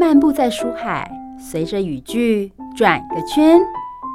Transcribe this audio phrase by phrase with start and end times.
[0.00, 3.60] 漫步在书海，随着语句转个圈，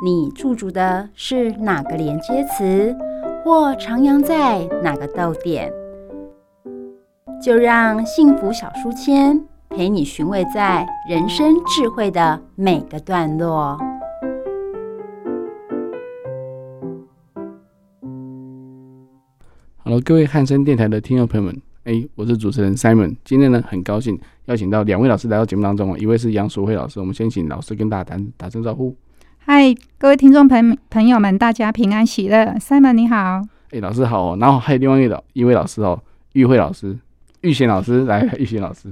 [0.03, 2.97] 你驻足的是哪个连接词，
[3.43, 5.71] 或徜徉在哪个逗点？
[7.39, 9.39] 就让幸福小书签
[9.69, 13.77] 陪你寻味在人生智慧的每个段落。
[19.77, 23.15] 好了各位汉声电台的听众朋友们，哎，我是主持人 Simon。
[23.23, 28.95] 今天呢，很高兴邀请到两位老师来到节目当中，一位是杨淑慧老师，我们先请老师跟大家打打声招呼。
[29.37, 32.55] 嗨，各位听众朋朋友们，大家平安喜乐。
[32.59, 34.37] Simon 你好，哎，老师好哦。
[34.41, 36.01] 然后还有另外一位老一位老师哦，
[36.33, 36.97] 玉慧老师，
[37.41, 38.91] 玉贤老师来， 玉贤老师。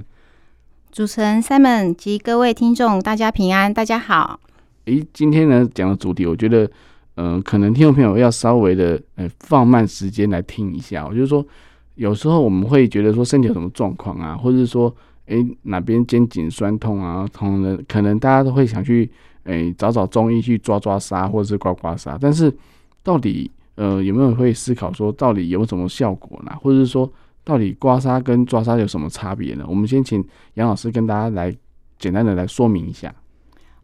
[0.92, 4.38] 主持人 Simon 及各位听众，大家平安，大家好。
[4.84, 6.70] 哎，今天呢讲的主题，我觉得。
[7.16, 11.06] 嗯、呃，可能听众朋友要稍微的呃放慢时间来听一下。
[11.06, 11.46] 我就是说，
[11.94, 14.94] 有时候我们会觉得说身体有什么状况啊， 或者是说，
[15.26, 19.10] 哎、哪边肩颈酸痛啊，痛的，可能大家都会想去
[19.44, 22.16] 哎、找找中医去抓抓痧或者是刮刮痧。
[22.20, 22.54] 但是
[23.02, 26.52] 到底呃有没有会思考说到底有什么效果呢？
[26.60, 27.10] 或者是说
[27.44, 29.64] 到底刮痧跟抓痧有什么差别呢？
[29.68, 31.54] 我们先请杨老师跟大家来
[31.98, 33.14] 简单的来说明一下。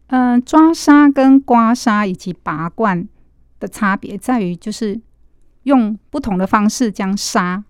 [0.09, 3.09] 嗯、抓痧跟刮痧以及拔罐。
[3.61, 4.99] 的差别在于，就是
[5.65, 7.63] 用不同的方式将痧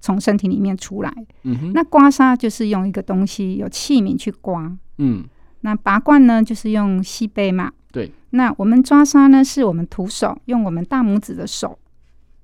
[0.00, 1.12] 从身体里面出来。
[1.42, 1.72] 嗯哼。
[1.72, 4.70] 那刮痧就是用一个东西，有器皿去刮。
[4.98, 5.24] 嗯。
[5.60, 7.72] 那拔罐呢，就是用吸杯嘛。
[7.92, 8.10] 对。
[8.30, 11.78] 那我们抓痧呢，是我们徒手用我们大拇指的手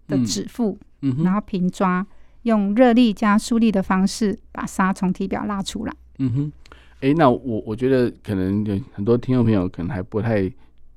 [0.08, 2.06] 的指腹，嗯，然后平抓，
[2.42, 5.92] 用热力加疏力的方式把痧从体表拉出来。
[6.18, 6.52] 嗯哼。
[7.00, 10.52] 哎、欸，那我我觉得可能有很多听众朋友可能还不太。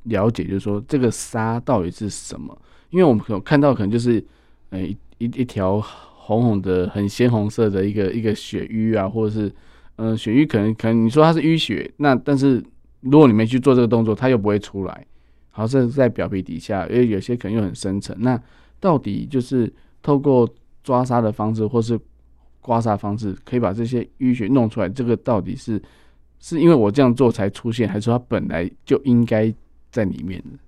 [0.06, 2.56] 了解，就是说这个痧到底是什么？
[2.92, 4.23] 因为我们有看到，可能就是，
[4.70, 5.83] 呃，一一一条
[6.26, 9.52] 红红的、很鲜红色的一个一个血瘀啊，或者是，
[9.98, 12.64] 嗯、血瘀可能可能你说它是淤血，那但是
[13.02, 15.06] 如果你没去做这个动作，它又不会出来，
[15.52, 18.16] 好像是在表皮底下，因为有些可能又很深层。
[18.20, 18.42] 那
[18.80, 20.49] 到底就是透过
[20.83, 21.99] 抓痧的方式，或是
[22.60, 24.89] 刮痧方式，可以把这些淤血弄出来？
[24.89, 25.80] 这个到底是
[26.39, 29.54] 是因为我这样做才出现，还是说它本来就应该？
[29.92, 30.60] 在里面的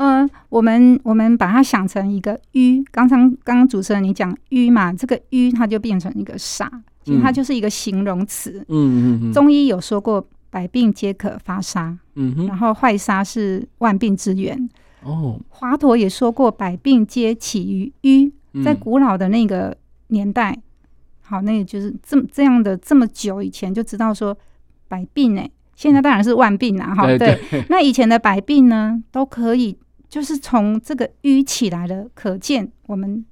[0.00, 2.82] 嗯、呃，我们我们把它想成一个瘀。
[2.90, 6.66] 刚刚刚刚主持人你讲瘀嘛，这个瘀它就变成一个煞，
[7.04, 8.64] 其实它就是一个形容词。
[8.68, 9.32] 嗯嗯嗯。
[9.32, 11.94] 中医有说过，百病皆可发痧。
[12.14, 12.46] 嗯哼。
[12.46, 14.70] 然后坏痧是万病之源。
[15.02, 15.38] 哦。
[15.50, 18.32] 华佗也说过，百病皆起于瘀。
[18.64, 19.76] 在古老的那个
[20.08, 20.58] 年代，
[21.20, 24.36] 好，那也就是这么这样的这么久以前就知道说
[24.88, 25.50] 百病呢、欸。
[25.76, 27.38] 现在当然是万病啦，哈，对。
[27.68, 29.78] 那以前的百病呢，都可以
[30.10, 33.24] 就是从这个淤起来了，可见我们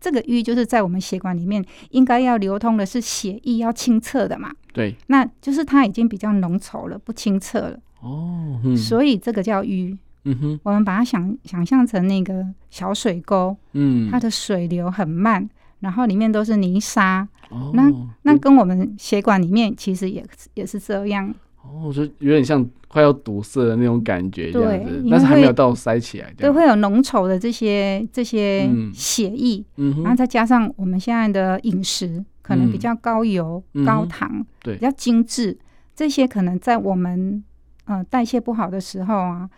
[0.00, 4.50] 这个淤就是在我们血管里面应该要流通的是血液，要清澈的嘛。
[4.72, 7.78] 对，那就是它已经比较浓稠了，不清澈了。
[8.00, 9.96] 哦，嗯，所以这个叫淤。
[10.26, 15.46] 嗯哼，我们把它想想象成那个小水沟，嗯，它的水流很慢，
[15.80, 17.28] 然后里面都是泥沙。
[17.50, 17.92] 哦，那
[18.22, 20.24] 那跟我们血管里面其实也
[20.54, 21.34] 也是这样。
[21.64, 35.58] 哦，就有点像快要堵塞的那种感觉，这样子，但是还没有到塞起来，对，会有浓稠的这些这些血液，嗯，然后再加上我们现在的饮食可能比较高油、嗯、高糖，对，比较精致，
[35.94, 37.42] 这些可能在我们
[37.86, 39.50] 呃代谢不好的时候啊，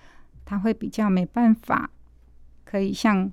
[0.44, 1.91] 它会比较没办法
[2.65, 3.31] 可以像。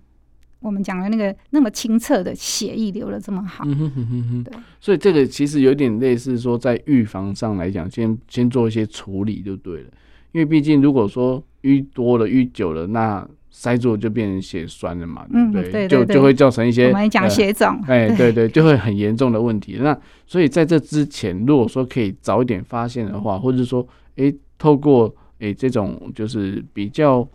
[0.63, 9.89] 我们讲的那个那么清澈的血液流的这么好，嗯哼哼哼哼，对，所以这个其实有点类似说在预防上来讲，先先做一些处理就对了。
[10.31, 15.61] 因为毕竟如果说淤多了、淤久了，那塞住就变成血栓了嘛，对不对？
[15.61, 19.77] 嗯、对对对，就就会造成一些我们讲血肿，哎、呃，对对，就会很严重的问题。
[19.81, 19.95] 那
[20.25, 23.85] 所以在这之前，如果说可以早一点发现的话，或者说，
[24.15, 27.27] 哎，透过哎这种就是比较。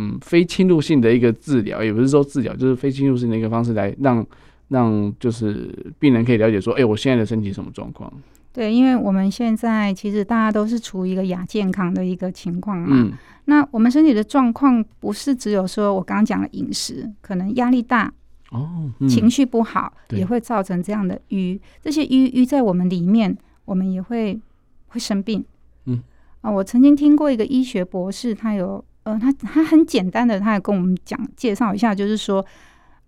[0.00, 4.24] 嗯，非侵入性的一个治疗，也不是说治疗，就是非侵入性的一个方式，来让
[4.68, 8.12] 让就是病人可以了解说，哎、欸，我现在的身体什么状况？
[8.52, 12.88] 对，因为我们现在其实大家都是处于一个亚健康的一个情况嘛。
[12.92, 13.12] 嗯。
[13.46, 18.12] 那我们身体的状况不是只有说我刚刚讲的饮食，可能压力大
[18.50, 21.60] 哦、嗯，情绪不好也会造成这样的瘀。
[21.82, 24.38] 这些瘀瘀在我们里面，我们也会
[24.86, 25.44] 会生病。
[25.86, 26.00] 嗯。
[26.42, 28.84] 啊，我曾经听过一个医学博士，他有。
[29.08, 32.44] 呃，他他很简单的，他也跟我们讲介绍一下，就是说，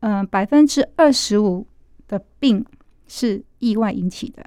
[0.00, 1.66] 嗯、呃，百分之二十五
[2.08, 2.64] 的病
[3.06, 4.42] 是意外引起的，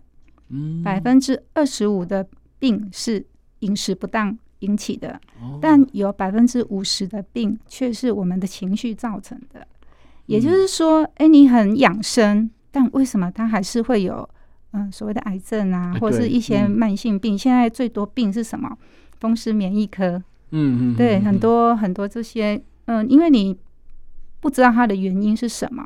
[0.49, 2.27] 嗯，百分之二十五的
[2.57, 3.23] 病是
[3.59, 9.67] 饮食不当引起的，哦、但有百分之五十的病却是我们的情绪造成的。
[10.25, 14.27] 也就是说，哎、你很养生，但为什么他还是会有
[14.71, 17.37] 嗯所谓的癌症啊，或者是一些慢性病。
[17.37, 18.75] 现在最多病是什么？
[19.19, 20.23] 风湿免疫科。
[20.55, 23.57] 嗯嗯，对，很多很多这些，嗯，因为你
[24.39, 25.83] 不知道它的原因是什么，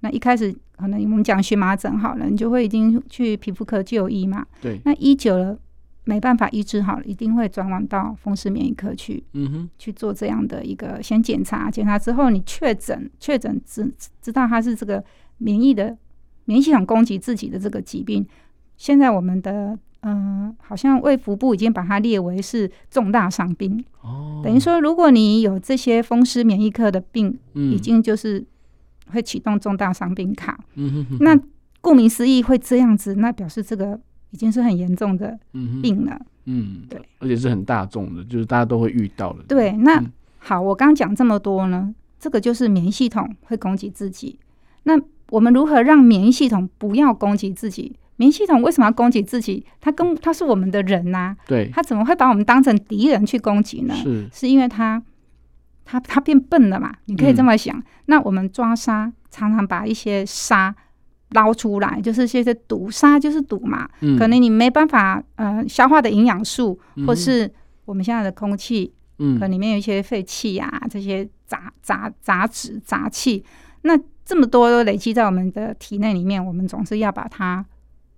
[0.00, 4.46] 那一开始可能我们讲荨麻疹好了，你就会已经去皮肤科就医嘛。
[4.62, 4.80] 对。
[4.86, 5.58] 那医久了
[6.04, 13.92] 没办法医治好了，一定会转往到风湿免疫科去，嗯哼，去做这样的一个先检查，检查之后你确诊确诊知
[14.22, 15.04] 知道它是这个
[15.36, 15.94] 免疫的
[16.46, 18.26] 免疫系统攻击自己的这个疾病。
[18.78, 19.78] 现在我们的。
[20.02, 23.84] 嗯，好像卫福部已经把它列为是重大伤病。
[24.02, 28.44] 哦，等于说，如果你有这些风湿免疫科的病，嗯，已经就是
[29.10, 30.58] 会启动重大伤病卡。
[30.74, 31.18] 嗯哼哼。
[31.20, 31.36] 那
[31.80, 33.98] 顾名思义会这样子，那表示这个
[34.30, 35.38] 已经是很严重的
[35.82, 36.20] 病了。
[36.44, 39.42] 嗯，对，而且是很大众的，就是大家都会遇到的。
[39.48, 40.00] 对，那
[40.38, 44.38] 好，我刚刚讲这么多呢，这个就是免疫系统会攻击自己。
[44.84, 45.00] 那
[45.30, 47.96] 我们如何让免疫系统不要攻击自己？
[48.16, 49.64] 免疫系统为什么要攻击自己？
[49.80, 53.94] 它跟它是我们的人呐、啊，对，它怎么会把我们当成敌人去攻击呢？
[53.94, 55.02] 是，是因为它，
[55.84, 56.94] 它它变笨了嘛？
[57.04, 57.76] 你可以这么想。
[57.76, 60.74] 嗯、那我们抓沙，常常把一些沙
[61.32, 63.86] 捞出来，就是这些毒沙就是毒嘛。
[64.00, 67.52] 嗯、可能你没办法呃消化的营养素，或是
[67.84, 73.44] 我们现在的空气，嗯，可能里面有一些废气呀，这些杂杂杂质杂气，
[73.82, 73.92] 那
[74.24, 77.62] 这么多都累积在我们的体内里面，我们总是要把它。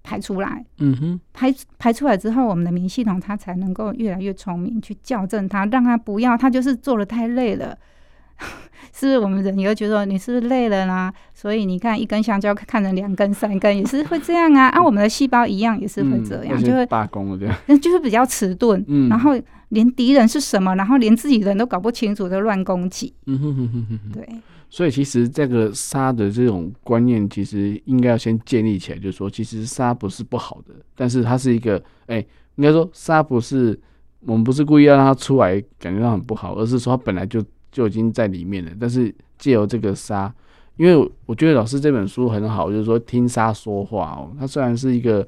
[0.08, 7.76] 排出来，嗯哼，排排出来之后，我们的免疫系统它才能够越来越聪明，去校正它，让它不要，它就是做的太累了，
[8.90, 9.18] 是不是？
[9.18, 11.12] 我们人也会觉得你是不是累了呢？
[11.34, 14.68] 所以你看，一根香蕉看成两根、三根，也是会这样啊。
[14.68, 19.32] 啊，我们的细胞一样也是会这样，嗯、就会罢工了这样，那 就是比较迟钝，嗯，然后
[19.68, 24.26] 连敌人是什么，然后连自己人都搞不清楚，就乱攻击，嗯哼哼哼哼，对。
[24.70, 32.18] 所以其实这个杀的这种观念，其实应该要先建立起来，就是说，其实杀不是不好的，但是它是一个，哎、
[32.56, 33.78] 应该说杀不是
[34.20, 37.42] 我们不是故意要让它出来，感觉到很不好，而是说它本来就
[37.72, 38.70] 就已经在里面了。
[38.78, 40.32] 但是借由这个杀，
[40.76, 45.26] 因为我觉得老师这本书很好，就是说听杀说话哦，它虽然是一个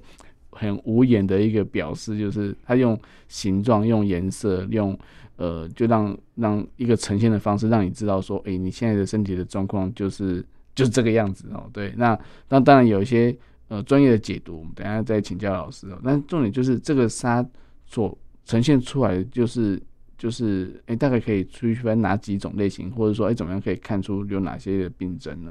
[0.50, 2.98] 很无言的一个表示，就是它用
[3.28, 4.98] 形状、用颜色、用。
[5.40, 10.44] 呃，就让让一个呈现的方式，让你知道说，哎、你现在的身体的状况就是
[10.74, 11.66] 就是这个样子哦。
[11.72, 12.18] 对，那
[12.50, 13.34] 那当然有一些
[13.68, 15.98] 呃专业的解读，我们等下再请教老师哦。
[16.04, 17.42] 但重点就是这个沙
[17.86, 19.80] 所呈现出来的就是
[20.18, 25.50] 就是，哎、大概可以区分哪几种类型，或者说，哎、怎么样可以看出有哪些病症呢？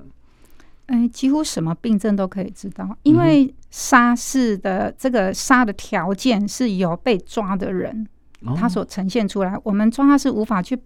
[0.86, 8.08] 哎、几乎什么病症都可以知道，因为沙是的这个沙的条件是有被抓的人。
[8.56, 10.78] 它所呈现出来，哦、我们抓它是无法去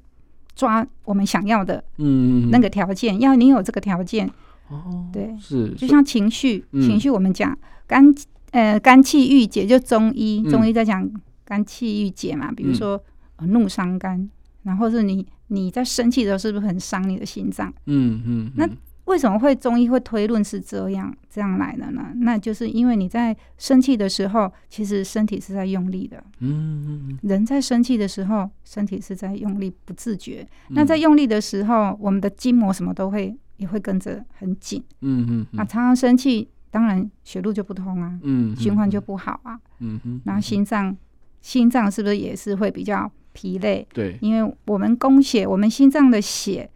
[0.56, 4.30] 抓我们想要的，嗯，那个条件，要你有这个条件，
[4.70, 7.58] 哦，对，是，就像情绪，嗯、情绪我们讲
[7.88, 8.14] 肝，
[8.52, 11.10] 呃，肝气郁结，就中医，中医在讲
[11.46, 13.02] 肝气郁结嘛，比如说、
[13.38, 14.30] 嗯、怒伤肝，
[14.64, 17.74] 然后是你你在生气的时候，是不是很伤你的心脏？
[17.86, 18.52] 嗯嗯，嗯。
[18.56, 18.70] 那。
[19.06, 22.14] 为什么会中医会推论是这样这样来的呢？
[22.16, 26.24] 那就是因为你在生气的时候，其实身体是在用力的。
[26.40, 30.48] 嗯，人在生气的时候，身体是在用力，不自觉。
[30.70, 34.82] 那在用力的时候，我们的筋膜什么都会也会跟着很紧。
[35.02, 35.46] 嗯嗯。
[35.52, 38.18] 那常常生气，当然血路就不通啊。
[38.24, 38.56] 嗯。
[38.56, 39.60] 循环就不好啊。
[39.80, 40.22] 嗯哼。
[40.24, 40.96] 然后心脏，
[41.42, 43.86] 心脏是不是也是会比较疲累？
[43.94, 44.18] 对。
[44.22, 46.72] 因为我们供血，我们心脏的血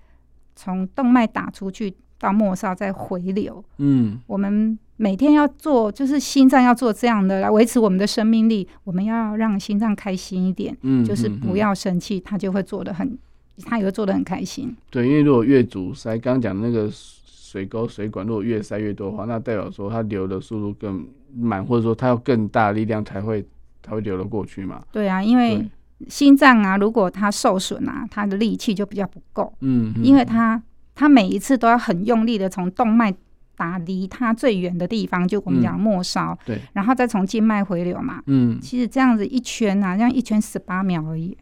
[0.58, 1.96] 从动脉打出去。
[2.20, 3.64] 到末梢再回流。
[3.78, 8.68] 嗯，我们每天要做，就是心脏要做这样的来维持我们的生命力。
[8.84, 13.18] 我们要让心脏开心一点，嗯，就是不要生气，它就会做的很，
[13.66, 14.76] 它也会做的很开心。
[14.90, 21.06] 对，因为如果越阻塞，刚刚讲那个水沟水管，如果越塞越多的话，那代表说它流的速度更
[21.36, 23.46] 慢，或者说它要更大力量才会
[23.84, 24.82] 才会流得过去嘛。
[24.92, 25.64] 对啊，因为
[26.08, 29.54] 心脏啊，如果它受损啊，它的力气就比较不够。
[29.60, 30.60] 嗯，因为它。
[30.98, 33.14] 他每一次都要很用力的从动脉
[33.56, 38.22] 打离他最远的地方，就我们讲末梢，嗯，对，然后再从静脉回流嘛。
[38.26, 41.38] 嗯，其实这样子一圈啊，这样一圈十八秒而已。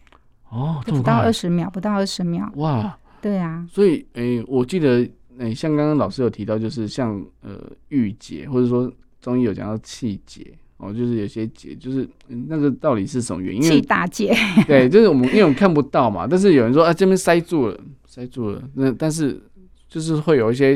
[0.49, 2.51] 哦，不到二十秒，不到二十秒。
[2.55, 3.65] 哇，对啊。
[3.69, 4.99] 所以，诶、欸，我记得，
[5.37, 10.45] 诶、欸，像刚刚老师有提到，就是像呃郁结，或者说中医有讲到气结，
[10.77, 13.61] 哦，就是有些结，就是那个到底是什么原因？
[13.61, 14.35] 气打结。
[14.67, 17.79] 对，就是我们因为我们看不到嘛，但是有人说啊，这边塞住了。
[18.07, 19.41] 塞住了，那但是
[19.89, 20.67] 就是会有一些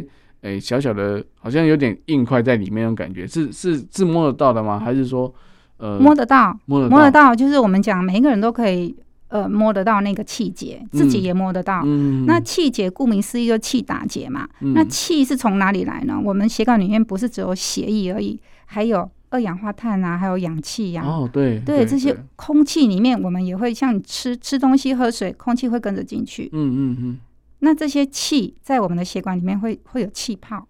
[0.42, 4.78] 诶、欸、小小的，好像有点硬块在里面那种感觉，是是是摸得到的吗？
[4.78, 5.34] 还是说
[5.78, 6.54] 呃摸得到？
[6.66, 8.94] 摸得到，摸得到，就是我们讲每一个人都可以
[9.30, 11.82] 呃摸得到那个气结，自己也摸得到。
[11.86, 14.46] 嗯、那气结顾名思义就气打结嘛。
[14.60, 16.20] 嗯、那气是从哪里来呢？
[16.22, 21.04] 我们血管里面不是只有血液而已，还有二氧化碳啊，还有氧气呀。
[21.04, 26.50] 哦，对，对，这些空气里面，我们也会像你吃吃东西、喝水，空气会跟着进去。
[26.52, 27.20] 嗯嗯嗯。
[27.60, 30.68] 那这些气在我们的血管里面会会有气泡。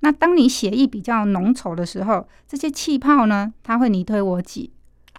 [0.00, 4.70] 那当你血液比较浓稠的时候，这些气泡呢，它会你推我挤。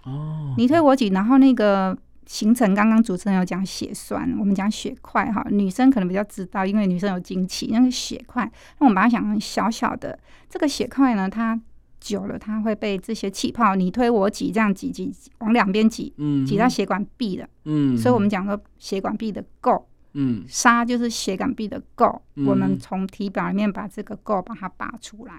[0.04, 0.54] 哦。
[0.58, 8.44] 你推我挤，然后那个形成刚刚主持人有讲血栓，我们讲血块哈，女生可能比较知道，因为女生有经期，那个血块，
[8.80, 10.18] 那我们把它想成小小的
[10.50, 11.60] 这个血块呢，它
[12.08, 19.84] 久了它会被这些气泡你推我挤这样挤挤往两边挤，嗯，挤到血管壁了，嗯，所以我们讲说血管壁的垢。
[20.20, 25.34] 嗯，沙就是血管壁的垢，嗯、我们从体表里面把这个垢把它拔出来。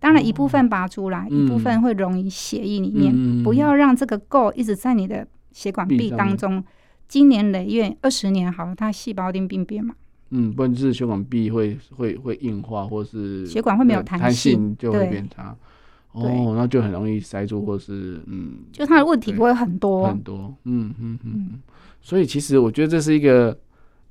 [0.00, 3.12] 当然一部分拔出来，嗯、一部分会溶于血液里面。
[3.14, 6.64] 嗯、不要让这个垢一直在你的血管壁当中，
[7.06, 9.94] 经年累月，二十年好了，它细胞一定病变嘛。
[10.30, 15.56] 嗯，不然就是血管壁会会会硬化，或是血管会没有弹性，就会变差。
[16.14, 20.54] 对哦，那就很容易塞住，或是嗯，就他的问题不会很多很多。
[20.64, 21.60] 嗯嗯嗯嗯，
[22.00, 23.56] 所以其实我觉得这是一个。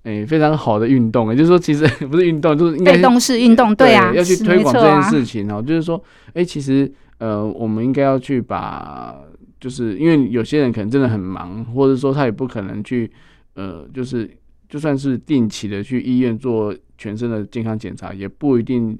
[0.03, 5.59] 诶、欸，非常好的运动，也就是说，其实 不是运动，就是应该被动式运动，对啊，对，要去推广这件事情哦。
[5.59, 5.95] 啊、就是说，
[6.31, 9.15] 哎、欸，其实呃，我们应该要去把，
[9.61, 13.09] 就是因为有些人可能真的很忙，或者说他也不可能去，
[13.53, 14.29] 呃，就是
[14.67, 18.99] 就算是定期的去医院做全身的健康检查，也不一定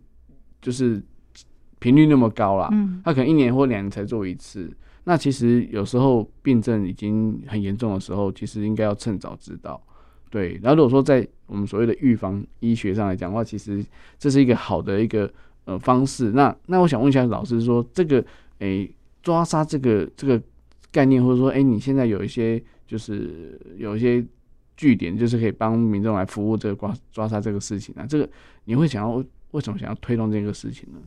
[0.62, 1.03] 就是
[1.83, 2.69] 频率那么高啦。
[2.71, 4.71] 嗯，他可能一年或两年才做一次。
[5.03, 9.81] 那其实有时候病症已经很严重的时候，其实应该要趁早知道。
[10.29, 13.85] 对，然后如果说在我们所谓的预防医学上来讲的话，其实
[14.17, 15.29] 这是一个好的一个
[15.65, 16.31] 呃方式。
[16.31, 18.23] 那那我想问一下老师说，这个
[18.59, 18.89] 诶
[19.21, 20.41] 抓杀这个这个
[20.89, 24.25] 概念，或者说诶你现在有一些就是有一些
[24.77, 28.27] 据点，就是可以帮民众来服务这个抓抓痧这个事情啊，这个
[28.63, 30.99] 你会想要为什么想要推动这个事情呢？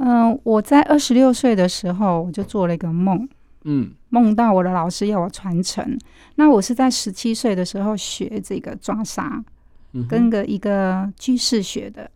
[0.00, 3.28] 嗯、呃，我在二十六岁的时候，我就做了一个梦。
[3.64, 5.98] 嗯，梦到我的老师要我传承。
[6.36, 9.42] 那我是在十七岁的时候学这个抓沙，
[9.92, 12.08] 嗯、跟个一个居士学的。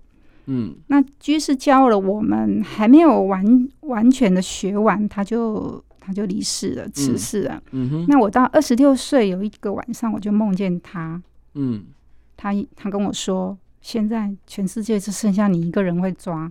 [0.46, 7.60] 嗯，那居士教了我们，还没有完完全的学完，他就他就离世了，辞世了。
[7.72, 11.20] 嗯，嗯哼，那我到二十六岁有一个晚上，我就梦见他。
[11.54, 11.84] 嗯，
[12.36, 16.50] 他他跟我说，现在全世界只剩下你一个人会抓。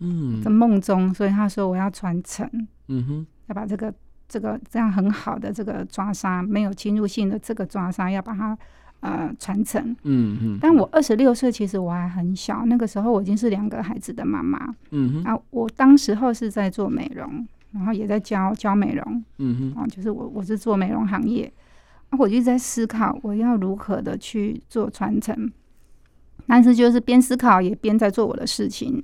[0.00, 2.46] 嗯，在梦中，所以他说我要传承。
[2.88, 3.94] 嗯哼，要把这个。
[4.32, 8.56] 这个这样很好的这个抓痧，没有侵入性的这个抓痧，要把它
[9.00, 9.82] 呃传承。
[10.04, 10.38] 嗯嗯。
[10.40, 14.72] 嗯，但我二十六岁，其实我还很小，那个时候我已经是两个孩子的妈妈。
[14.90, 15.24] 嗯哼。
[15.24, 19.24] 啊，我当时候是在做美容，然后也在教教美容。
[19.38, 19.80] 嗯哼。
[19.82, 21.52] 啊，就是我我是做美容行业，
[22.10, 25.50] 啊，我就在思考我要如何的去做传承，
[26.46, 29.02] 但是就是边思考也边在做我的事情。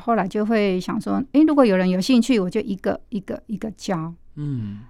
[0.00, 4.12] 后来就会想说，诶，如果有人有兴趣，我就一个一个一个教。
[4.36, 4.80] 嗯，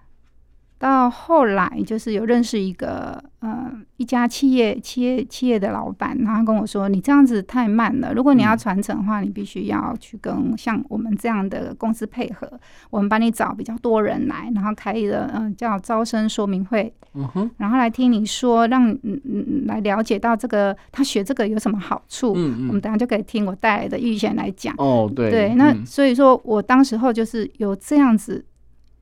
[0.83, 12.51] 到后来就是有认识一个呃一家企业企业企业的老板，然后他跟我说：“你这样子太慢了，如果你要传承的话，你必须要去跟像我们这样的公司配合，
[12.91, 24.75] 我们帮你找比较多人来，然后开一个嗯、呃、叫招生说明会，嗯哼，然后来听你说，让嗯嗯来了解到这个他学这个有什么好处，嗯嗯，我们等下就可以听我带来的预先来讲。
[24.79, 28.45] 哦，对对，那所以说我当时候就是有这样子。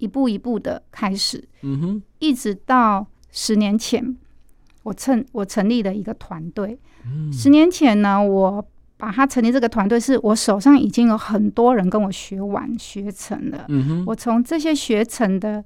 [0.01, 4.17] 一步一步的开始，嗯哼，一直到十年前，
[4.83, 6.77] 我成我成立了一个团队。
[7.07, 8.67] 嗯，十年前呢，我
[8.97, 13.67] 把它成立这个团队，是我手上已经有很多人跟我学完学成了。
[13.69, 15.65] 嗯哼，我从这些学成的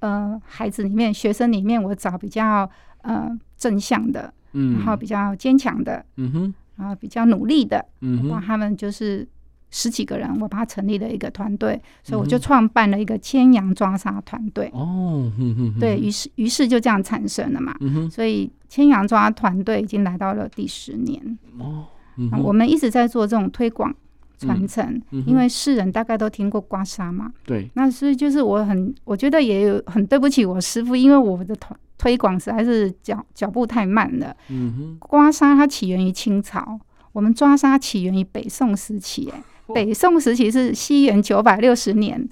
[0.00, 2.68] 呃孩子里面，学生里面，我找比较
[3.02, 9.26] 呃正向的，嗯，然后比较坚强的，嗯哼，然后比较努力的，嗯哼，把他们就是。
[9.76, 14.70] 十几个人，我把它成立了一个团队，所以我就创办了一个千阳抓痧团队。
[14.72, 15.28] 哦，
[15.80, 17.74] 对，于是，于是就这样产生了嘛。
[18.08, 21.38] 所以千阳抓团队已经来到了第十年。
[21.58, 21.86] 哦，
[22.40, 23.92] 我们一直在做这种推广
[24.38, 27.32] 传承，因为世人大概都听过刮痧嘛。
[27.44, 34.36] 对，那所以就是我很，我觉得也有很对不起我师傅，因为我的推推广实在是脚脚步太慢了。
[34.50, 36.78] 嗯哼，刮痧它起源于清朝，
[37.10, 39.42] 我们抓痧起源于北宋时期，哎。
[39.72, 42.28] 北宋时期是西元九百六十年，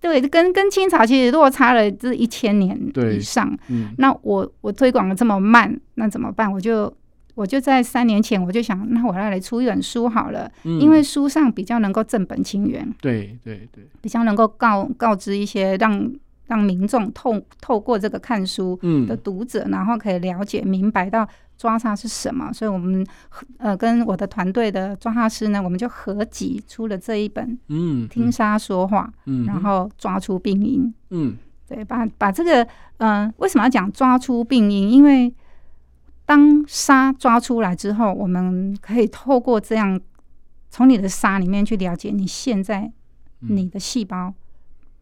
[0.00, 2.76] 对，跟跟清朝其实落差了这一千年
[3.16, 3.56] 以上。
[3.68, 6.50] 嗯、那我我推广的这么慢，那怎么办？
[6.50, 6.92] 我就
[7.34, 12.86] 我就在三年前我就想，那我要来出一本书好了，嗯、因为书上比较能够正本清源。
[13.00, 16.12] 对对对，比较能够告告知一些让
[16.46, 22.52] 让民众透透过这个看书的读者，嗯、然后可以了解明白到抓沙是什么。
[22.52, 23.06] 所以，我们
[23.58, 30.92] 呃跟我的团队的抓沙师呢，我们就合集出了这一本《嗯听沙说话》，嗯，然后抓出病因。
[31.10, 31.36] 嗯，
[31.66, 32.62] 对，把把这个
[32.98, 34.90] 嗯、呃，为什么要讲抓出病因？
[34.90, 35.34] 因为
[36.24, 40.00] 当沙抓出来之后，我们可以透过这样
[40.70, 42.90] 从你的沙里面去了解你现在
[43.38, 44.34] 你的细胞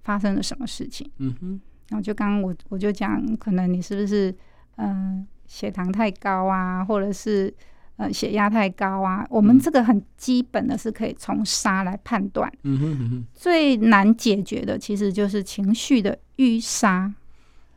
[0.02, 1.10] 发生了什么事情。
[1.18, 4.30] 嗯哼，然后就刚刚我我就讲，可能你是不是
[4.76, 7.52] 嗯、呃、血糖太高啊，或者是
[7.96, 9.26] 呃血压太高啊？
[9.30, 12.52] 我们这个很基本的是可以从沙来判断。
[12.62, 17.12] 嗯哼嗯哼，最难解决的其实就是情绪的淤沙。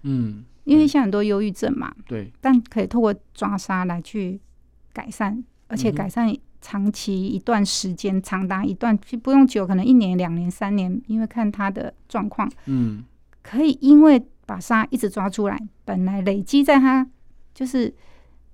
[0.04, 0.44] 嗯。
[0.64, 4.38] 因为像很多忧郁症嘛，对，但可以透过抓沙来去
[4.92, 8.94] 改善，而且改善长期一段时间，长达一段
[9.24, 13.02] 不用久，可能一年、两年、三年，因为看他的状况，嗯，
[13.42, 17.08] 可以因为把沙一直抓出来，本来累积在他
[17.58, 17.92] 就是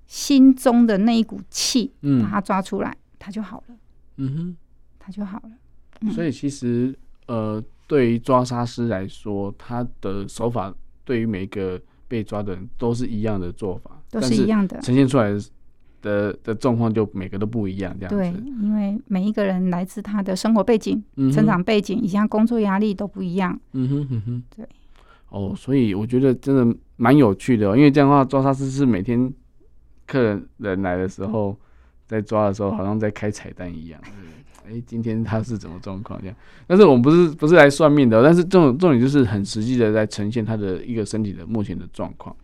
[0.06, 3.76] 心中的那一股气，嗯，把它抓出来，他就好了，
[4.16, 4.56] 嗯哼，
[4.98, 5.50] 他就好了。
[6.00, 11.78] 嗯、所以其实呃，对于抓沙师来说，他的手法对于每一个。
[12.06, 15.40] 被抓的人都是一样的做法，都是一样的，呈现出来的
[16.02, 18.16] 的的状况就每个都不一样，这样子。
[18.16, 23.58] 对，因为每一个人来自他的生活背景、嗯、成长背景以及他工作压力都不一样。
[23.72, 24.68] 嗯哼嗯哼，对。
[25.34, 29.32] 哦，所以我觉得真的蛮有趣的、哦，因为这样的话，抓沙师是每天
[30.06, 31.56] 客人人来的时候，
[32.06, 34.00] 在抓的时候，好像在开彩蛋一样。
[34.64, 36.36] 哎、欸，今天他是怎么状况这样？
[36.68, 42.34] 但是我们不是不是来算命的，但是这种重点就是很实际的在呈现他的一个身体的目前的状况。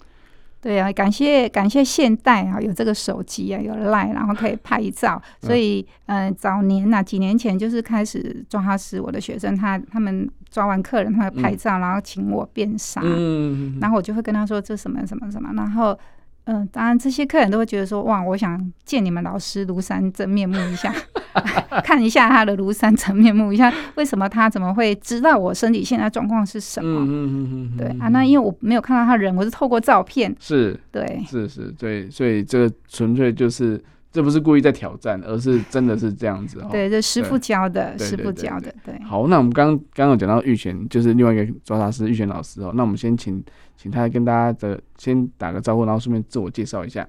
[0.61, 5.23] 对啊，感谢感谢现代啊，有这个手机啊，有 Line，然后可以拍照。
[5.41, 15.99] 所以，嗯、呃，早年呐、啊，几年前就是开始抓杀师，我的学生他他们抓完客人，他会拍照，然后请我变傻，嗯、然后我就会跟他说这什么什么什么，然后。
[16.45, 20.93] 嗯，当然，这些客人都会觉得说：“哇，我想见你们老师庐山真面目一下，
[21.85, 30.35] 看一下他的庐山真面目一下，为什么他怎么会知道我身体现在状况是什么？”嗯嗯嗯对啊，那因为我没有看到他人，我是透过照片。
[30.41, 33.81] 是，对，是是，对，所以这个纯粹就是。
[34.13, 36.69] 这不是故意在挑战，而是真的是这样子哈。
[36.73, 38.75] 对，这师傅教的，师傅教的。
[38.85, 39.01] 对。
[39.05, 42.73] 好，那我们刚刚刚有讲到玉璇，就是另外一个抓杀师玉璇老师哦。
[42.75, 43.41] 那我们先请
[43.77, 47.09] 请他跟大家的先打个招呼，然后顺便自我介绍一下。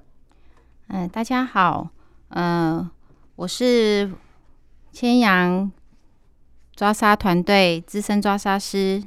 [0.86, 1.88] 嗯，大家好，
[2.28, 2.90] 嗯、呃，
[3.34, 4.08] 我是
[4.92, 5.72] 千阳
[6.76, 9.02] 抓杀团队资深抓杀师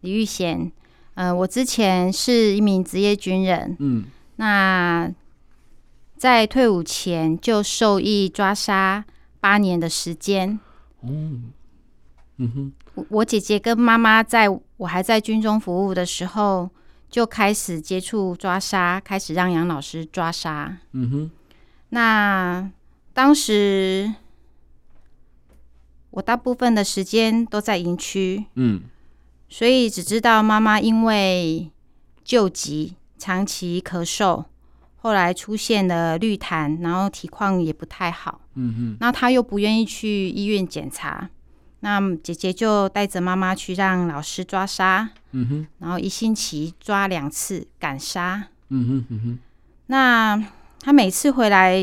[0.00, 0.72] 李玉贤。
[1.16, 3.76] 嗯、呃，我之前是一名职业军人。
[3.80, 4.04] 嗯。
[4.36, 5.12] 那。
[6.16, 9.04] 在退伍前就受益抓杀
[9.40, 10.58] 八年的时间。
[11.02, 11.52] 嗯
[12.38, 12.72] 哼，
[13.10, 16.70] 我姐姐跟妈妈在我还在军中服务的时候
[17.10, 20.78] 就开始接触抓杀，开始让杨老师抓杀。
[20.92, 21.30] 嗯哼，
[21.90, 22.70] 那
[23.12, 24.14] 当时
[26.10, 28.46] 我大部分的时间都在营区。
[28.54, 28.82] 嗯，
[29.48, 31.70] 所以只知道妈妈因为
[32.24, 34.46] 救急长期咳嗽。
[35.04, 38.40] 后来出现了绿痰，然后体况也不太好。
[38.54, 41.28] 嗯哼，那他又不愿意去医院检查，
[41.80, 45.10] 那姐姐就带着妈妈去让老师抓沙。
[45.32, 48.48] 嗯哼，然后一星期抓两次赶杀。
[48.70, 49.38] 嗯哼嗯哼，
[49.88, 50.42] 那
[50.80, 51.78] 他每次回来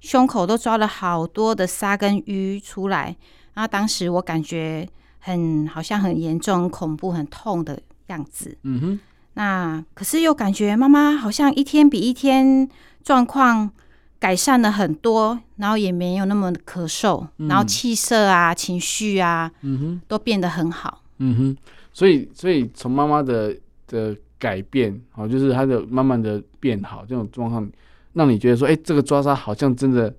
[0.00, 3.14] 胸口都抓了好多的沙跟淤出来，
[3.54, 4.88] 然后当时我感觉
[5.20, 8.58] 很好像很严重、很恐怖、很痛的样子。
[8.64, 9.00] 嗯哼。
[9.38, 12.66] 那可是又感觉妈妈好像一天比一天
[13.04, 13.70] 状况
[14.18, 21.02] 改善了很多，然后也没有那么咳嗽，嗯、然后气色啊、情绪啊，嗯哼，都变得很好。
[21.18, 21.56] 嗯哼，
[21.92, 23.54] 所以所以从妈妈的
[23.86, 27.70] 的改变，哦，就是她的慢慢的变好这种状况，
[28.14, 30.14] 让你觉得说，哎、欸，这个抓杀好像真的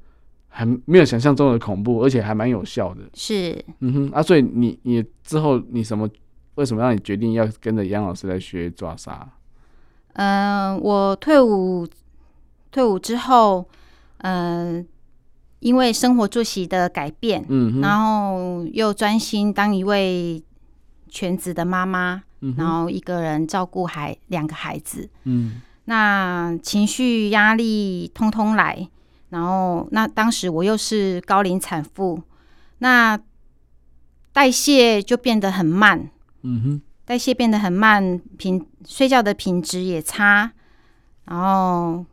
[0.47, 3.01] 还没有想象中的恐怖，而且还蛮有效的。
[3.15, 6.07] 是，嗯哼，啊，所以你你之后你什么？
[6.57, 9.29] 为什么让你决定要跟着杨老师来学抓杀？
[10.13, 11.87] 嗯、呃，我退伍
[12.71, 13.69] 退伍之后，
[14.17, 14.85] 嗯、呃，
[15.59, 20.43] 因为生活作息的改变，嗯，然后又专心当一位
[21.07, 28.89] 全职的妈妈，嗯，然后一个人照顾孩两个孩子，嗯，那情绪压力通通来，
[29.29, 32.23] 然后那当时我又是高龄产妇，
[32.79, 33.19] 那
[34.33, 36.09] 代谢就变得很慢。
[36.41, 40.51] 嗯哼，代谢变得很慢，品睡觉的品质也差，
[41.25, 42.05] 然后，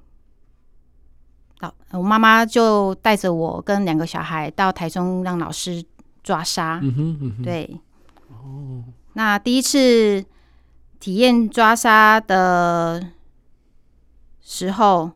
[1.93, 5.85] 我妈妈就带着我跟两个小孩到台中让老师
[6.23, 6.81] 抓沙。
[6.83, 7.81] 嗯哼，嗯哼，对，
[8.29, 10.25] 哦，那第一次
[10.99, 13.13] 体验抓沙的
[14.41, 15.13] 时候，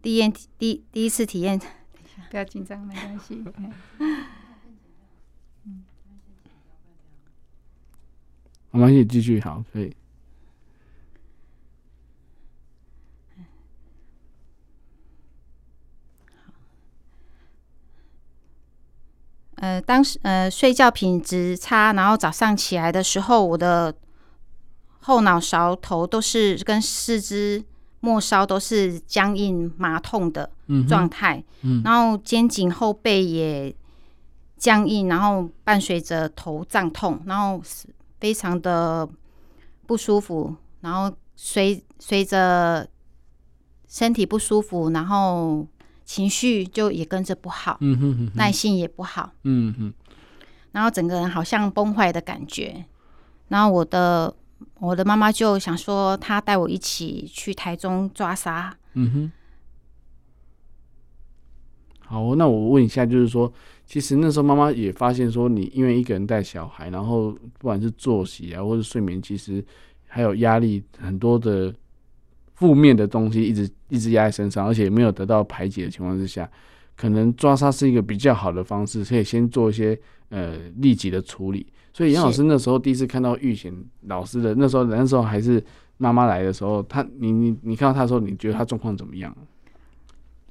[0.00, 1.60] 第一第第一次体验，
[2.30, 3.44] 不要紧张，没关系。
[8.70, 9.94] 没关系，继续好，可以。
[19.56, 23.92] 呃，当时呃睡觉品质差，然后早上起来的时候，我的
[25.00, 27.64] 后脑勺头都是跟四肢
[27.98, 30.48] 末梢都是僵硬麻痛的
[30.86, 33.74] 状态，嗯，然后肩颈后背也
[34.56, 37.60] 僵硬，然后伴随着头胀痛，然后
[38.20, 39.08] 非常的
[39.86, 42.88] 不舒服，然后随随着
[43.86, 45.66] 身体不舒服，然后。
[46.08, 49.92] 情绪就也跟着不好，嗯哼哼哼，耐性也不好，嗯哼，
[50.72, 52.82] 然后整个人好像崩坏的感觉。
[53.48, 54.34] 然后我的
[54.80, 58.74] 我的妈妈就想说，她带我一起去台中抓沙。
[58.94, 59.32] 嗯哼。
[62.08, 63.52] 好，那我问一下，就是说，
[63.86, 69.64] 其实那时候妈妈也发现说，你因为一个人带小孩，然后不管是作息啊，或者睡眠，其实
[70.06, 71.72] 还有压力很多的。
[72.54, 76.50] 负面的东西一直一直压在身上，而且没有得到排解的情况之下，
[76.96, 79.96] 可能抓痧是一个比较好的方式，可以先做一些
[80.30, 81.64] 呃立即的处理。
[81.92, 83.72] 所以杨老师那时候第一次看到玉贤
[84.08, 85.62] 老师的那时候，那时候还是
[85.98, 89.32] 妈妈来的时候，他你你你看到他的时候，你觉得他状况怎么样？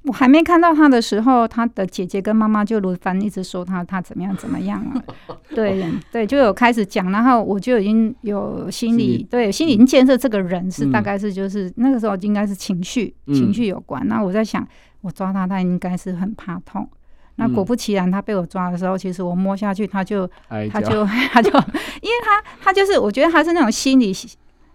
[0.08, 5.04] 我还没看到他的时候，他的姐姐跟妈妈就轮番一直说他他怎么样怎么样了。
[5.54, 14.02] 对对，就有开始讲，然后我就已经有心理对心理已经建设这个人是大概是就是、嗯、那个时候应该是情绪情绪有关。
[14.08, 14.66] 那、嗯、我在想，
[15.02, 16.88] 我抓他，他应该是很怕痛。
[17.36, 20.26] 那果不其然，他被我抓的时候，其实我摸下去，他就
[20.72, 21.50] 他就他就，
[22.00, 24.12] 因为他他就是我觉得他是那种心理。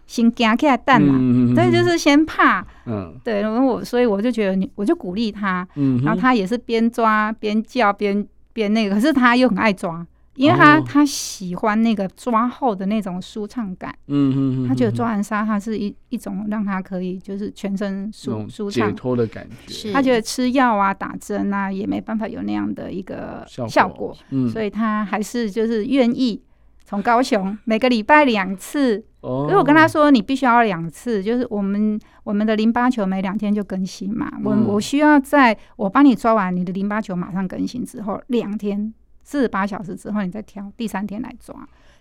[0.05, 18.89] 先惊起来蛋嘛，所以就是先怕，嗯，对，然后我所以我就觉得你，我就鼓励他，嗯，然后他也是边抓边叫边边那个，可是他又很爱抓，因为他他喜欢那个抓后的那种舒畅感，嗯嗯，他觉得抓完沙，他是一一种让他可以就是全身舒舒畅。
[18.89, 26.41] 解脱的感觉，他觉得吃药啊打针啊也没办法有那样的一个效果，嗯，所以他还是就是愿意
[26.83, 29.05] 从高雄每个礼拜两次。
[29.23, 34.29] 因为我跟他说，你必须要两次，就是我们我们的淋巴球每两天就更新嘛。
[34.43, 41.55] 我我需要在我帮你抓完你的淋巴球马上更新之后，两天四十八小时之后，你再挑第三天来抓，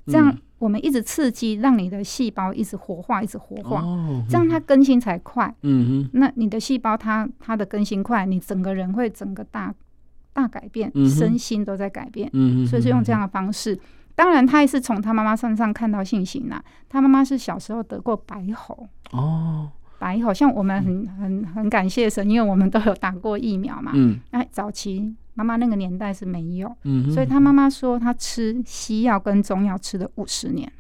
[0.07, 3.85] 这样我们一直刺激，让你的细胞一直活化，一直活化，
[4.29, 5.55] 这样它更新才快。
[5.63, 9.73] 嗯哼，那你的细胞它它的更新快，你整个人会整个大
[10.33, 12.29] 大改变，身心都在改变。
[12.33, 13.79] 嗯，所以是用这样的方式。
[14.15, 16.63] 当然，他也是从他妈妈身上看到信心呐。
[16.89, 23.93] 他妈妈是小时候得过白喉哦，白喉像我们很很很感谢神，因为我们都有打过疫苗嘛。
[23.95, 30.71] 嗯，哎，早期妈妈那个年代是没有，嗯，所以他妈妈说他吃西药跟中药吃了五十年。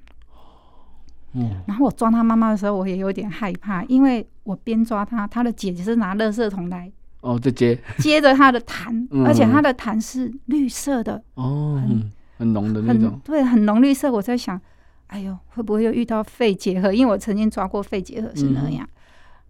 [1.34, 6.92] 嗯，然后我抓他妈妈的时候，我也有点害怕，因为我边抓他，他的姐姐是拿垃圾桶来
[7.22, 11.80] 哦，就接接着他的痰， 而且他的痰是绿色的哦。
[11.80, 12.10] 很
[12.52, 14.10] 浓的那种，对，很浓绿色。
[14.10, 14.60] 我在想，
[15.06, 16.92] 哎呦，会不会又遇到肺结核？
[16.92, 18.84] 因为我曾经抓过肺结核是那样。
[18.84, 18.96] 嗯、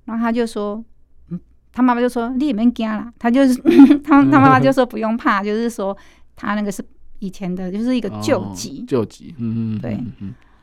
[0.06, 0.84] 然后他就说，
[1.28, 1.40] 嗯，
[1.72, 3.12] 他妈妈就说你也没惊啦。
[3.18, 3.54] 他就是
[4.04, 5.96] 他他妈妈就说不用怕，就是说
[6.36, 6.84] 他那个是
[7.20, 9.34] 以前的，就是一个救急，救急。
[9.38, 9.98] 嗯嗯，对。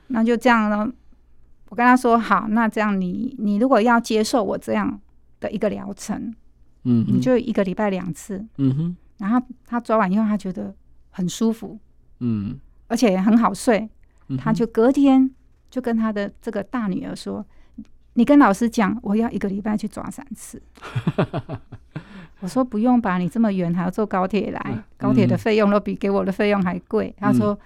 [0.08, 0.92] 那就这样呢。
[1.70, 5.00] 我跟他说好，那这样你你如果要接受我这样
[5.40, 6.34] 的一个疗程，
[6.84, 8.44] 嗯，你就一个礼拜两次。
[8.58, 8.98] 嗯哼。
[9.20, 10.74] 然后他抓完以后，他觉得
[11.12, 11.78] 很舒服。
[12.20, 13.90] 嗯，而且也很好睡，
[14.38, 15.30] 他就隔天
[15.70, 17.46] 就跟他的这个大女儿说
[18.14, 20.62] ：“你跟老师讲，我要一个礼拜去抓三次。”
[22.42, 27.58] 我说：“不用吧，你这么远还要坐高铁来，高铁的费用都比给我的费用还贵。”他说：“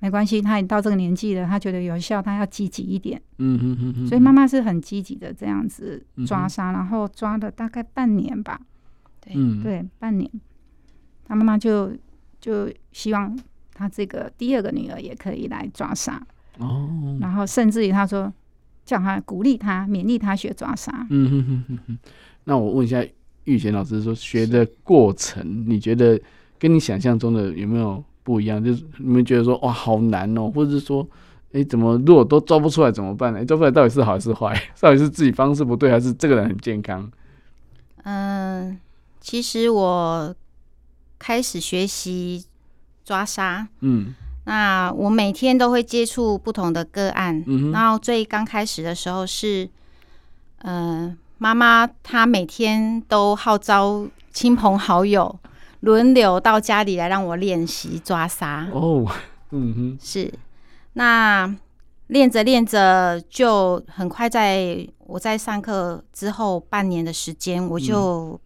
[0.00, 8.60] 没关系，他已经到这个年纪了，他觉得有效，他要积极一点。”嗯嗯嗯，所以妈妈是很积极的这样子抓沙，然后抓了大概半年吧。
[9.20, 10.30] 对对，半年，
[11.24, 11.92] 他妈妈就
[12.40, 13.38] 就希望。
[13.74, 16.24] 他这个第二个女儿也可以来抓沙
[16.58, 18.32] 哦，然后甚至于他说
[18.84, 21.06] 叫他鼓励他勉励他学抓沙。
[21.10, 21.98] 嗯哼哼哼哼。
[22.44, 23.04] 那我问一下
[23.44, 26.20] 玉贤老师说，学的过程你觉得
[26.58, 28.62] 跟你想象中的有没有不一样？
[28.62, 31.04] 就是你们觉得说哇好难哦，或者是说
[31.48, 33.40] 哎、欸、怎么如果都抓不出来怎么办呢？
[33.40, 34.54] 欸、 抓不出来到底是好还是坏？
[34.80, 37.10] 到底是自己方式不对，还是这个人很健康？
[38.04, 38.78] 嗯，
[39.20, 40.34] 其实我
[41.18, 42.44] 开始学习。
[43.04, 44.14] 抓沙，嗯，
[44.44, 49.68] 那我每天都会接触不同的个案，嗯、然后最刚开始的时候是，
[50.58, 55.38] 呃，妈妈她每天都号召亲朋好友
[55.80, 58.66] 轮流到家里来让我练习抓沙。
[58.72, 59.06] 哦，
[59.52, 60.32] 嗯哼，是。
[60.94, 61.54] 那
[62.06, 68.40] 练着练着，就很快在我在上课之后半年的时间，我就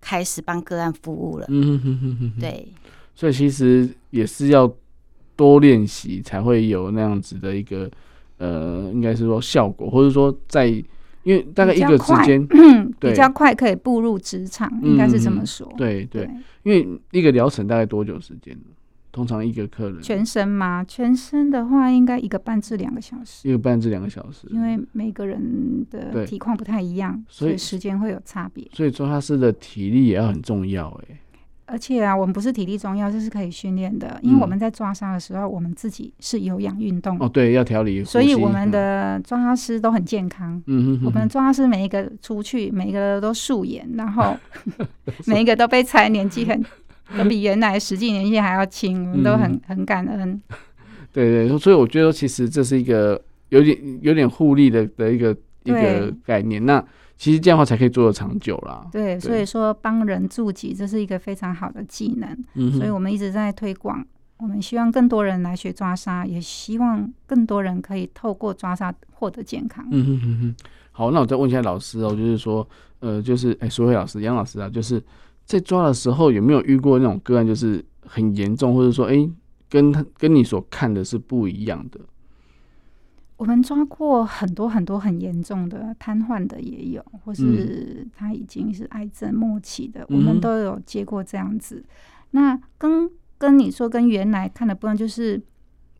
[0.00, 1.46] 开始帮个案服务了。
[1.48, 2.72] 嗯哼哼哼，对。
[3.20, 4.72] 所以其实也是要。
[5.36, 7.90] 多练习才会有那样子的一个
[8.36, 12.46] 呃，应该是说效果，或者说在因为大概一个之间，
[13.00, 15.66] 比较快可以步入职场，应该是这么说。
[15.70, 16.30] 嗯、对对，对，
[16.64, 18.54] 因为一个疗程大概多久时间？
[19.12, 20.84] 通常一个客人全身吗？
[20.84, 23.48] 全身的话，应该一个半至两个小时。
[23.48, 28.68] 一个半至两个小时，因为每个人的体况不太一样，所以时间会有差别。
[28.74, 31.18] 所以做他师的体力也要很重要，哎。
[31.70, 34.18] 而且啊，我们不是体力重要，这是可以训练的。
[34.22, 38.02] 因为我们在抓沙的时候，我们自己是有氧运动、嗯、哦，对，要调理。
[38.02, 40.60] 所以我们的抓沙师都很健康。
[40.66, 44.36] 嗯哼，哼，哼，我们抓沙师每一个出去，每一个都素颜，然后
[45.26, 46.60] 每一个都被猜年纪很
[47.16, 50.42] 都比原来实际年纪还要轻，我们都很很感恩。
[51.12, 56.64] 对对，所以我觉得其实这是一个有点有点互利的的一个一个概念。
[56.66, 56.84] 那
[57.20, 58.88] 其实这样的话才可以做得长久啦。
[58.90, 62.44] 对，对，所以说帮人助己，这是一个非常好的技能。
[62.54, 64.02] 嗯，所以我们一直在推广，
[64.38, 69.86] 我们希望更多人来学抓沙，也希望更多人可以透过抓沙获得健康。
[69.90, 70.54] 嗯哼哼哼。
[70.92, 72.66] 好，那我再问一下老师哦，就是说，
[73.00, 75.02] 呃，就是哎，苏慧老师、杨老师啊，就是
[75.44, 79.28] 在抓的时候有没有遇过那种个案，就是很严重，或者说，哎，
[79.68, 82.00] 跟他跟你所看的是不一样的？
[83.40, 91.82] 我们抓过很多很多很严重的瘫痪的也有，或是他已经是癌症末期的，嗯、我们都有接过这样子。
[92.32, 95.40] 那跟跟你说跟原来看的不一样，就是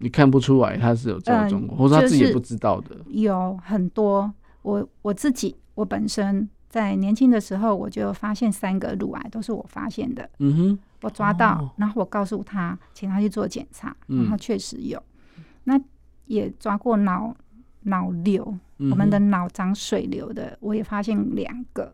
[0.01, 2.95] 你看不出来他是有这种状况，或者他自己也不知道的。
[3.09, 10.29] 有很多，我我自己我本身在年轻的时候我就发现三个乳癌都是我发现的。
[10.41, 15.03] 嗯哼，我抓到，哦、然后我告诉他，请他去做检查，然后确实有。
[15.39, 15.81] 嗯、那
[16.31, 17.35] 也抓过脑
[17.83, 21.93] 脑瘤，我们的脑长水流的，我也发现两个，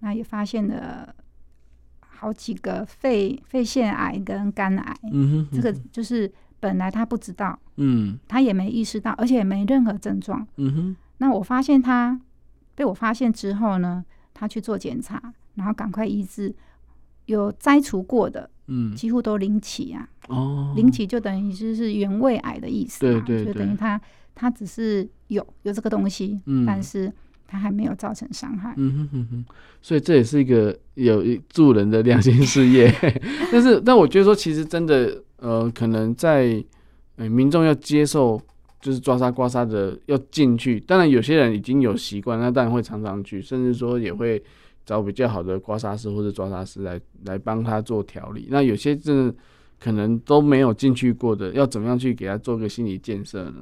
[0.00, 1.14] 那也发现了
[1.98, 12.20] 好几个肺肺腺癌跟肝癌，嗯，这个就是本来他不知道，嗯，他也没意识到，而且也没任何症状，嗯哼，那我发现他
[12.74, 16.54] 被我发现之后呢，他去做检查，然后赶快医治，
[17.24, 18.50] 有摘除过的。
[18.68, 20.08] 嗯，几乎都零起啊。
[20.28, 24.00] 哦，零起就等于就是原位癌的意思嘛，对对对，就等于他
[24.34, 27.10] 他只是有有这个东西，嗯，但是
[27.46, 28.74] 他还没有造成伤害。
[28.76, 29.44] 嗯哼哼哼，
[29.80, 32.94] 所以这也是一个有助人的良心事业。
[33.50, 36.62] 但是，但我觉得说，其实真的，呃，可能在
[37.16, 38.40] 呃民众要接受
[38.82, 44.42] 就是抓沙刮沙的要进去，当然有些人已经有习惯，那当然会常常去，甚至说也会。
[44.88, 48.48] 找比较好的刮痧师或者抓痧师来来帮他做调理。
[48.50, 49.34] 那有些真的
[49.78, 53.56] 可能都没有进去过的，要怎么样去给他做个心理建设呢？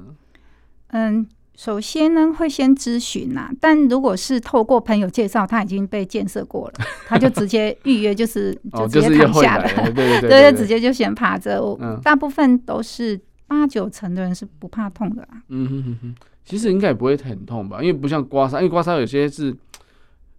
[0.91, 6.73] 嗯，首先呢会先咨询呐，但如果是透过朋友介绍，他已经被建设过了，
[7.05, 11.59] 他就直接 预约，就是就直接躺下了，对对对， 对，直接就先趴着。
[11.81, 15.41] 嗯，大部分都是八九成的人是不怕痛的啦。
[15.49, 17.81] 嗯哼哼哼，其实应该也不会很痛吧？
[17.83, 19.53] 因为不像刮痧，因为刮痧有些是。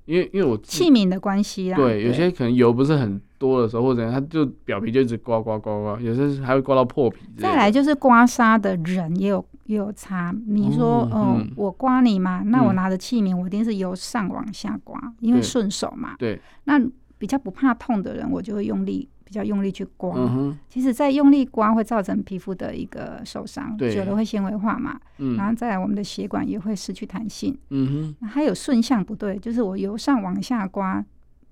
[0.08, 7.18] 因为因为我器皿的关系啊，对，有些可能油不是很多的时候，或者它就表皮就一直刮刮刮刮，有些还会刮到破皮。
[7.36, 10.34] 再来就是刮痧的人也有也有差。
[10.46, 16.16] 你说，嗯，我刮你嘛，那我拿着器皿，我一定是由上往下刮，嗯、因为顺手嘛。
[16.18, 16.40] 对。
[16.64, 16.80] 那
[17.18, 19.06] 比较不怕痛的人，我就会用力。
[19.28, 31.04] 比较用力去刮，嗯，其实，在用力刮会造成皮肤的一个受伤，久了会纤维化嘛，嗯，然后再来我们的血管也会失去弹性，嗯哼，还有顺向不对，就是我由上往下刮，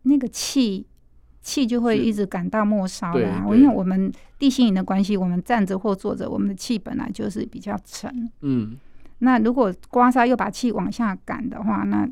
[0.05, 0.87] 那个气
[1.43, 3.45] 气就会一直感到末梢的啊。
[3.55, 8.11] 因为我们地心引力的关系，我们站着或坐着，我们的气本来就是比较沉，
[8.41, 8.79] 嗯，
[9.19, 12.09] 那如果刮痧又把气往下赶的话，那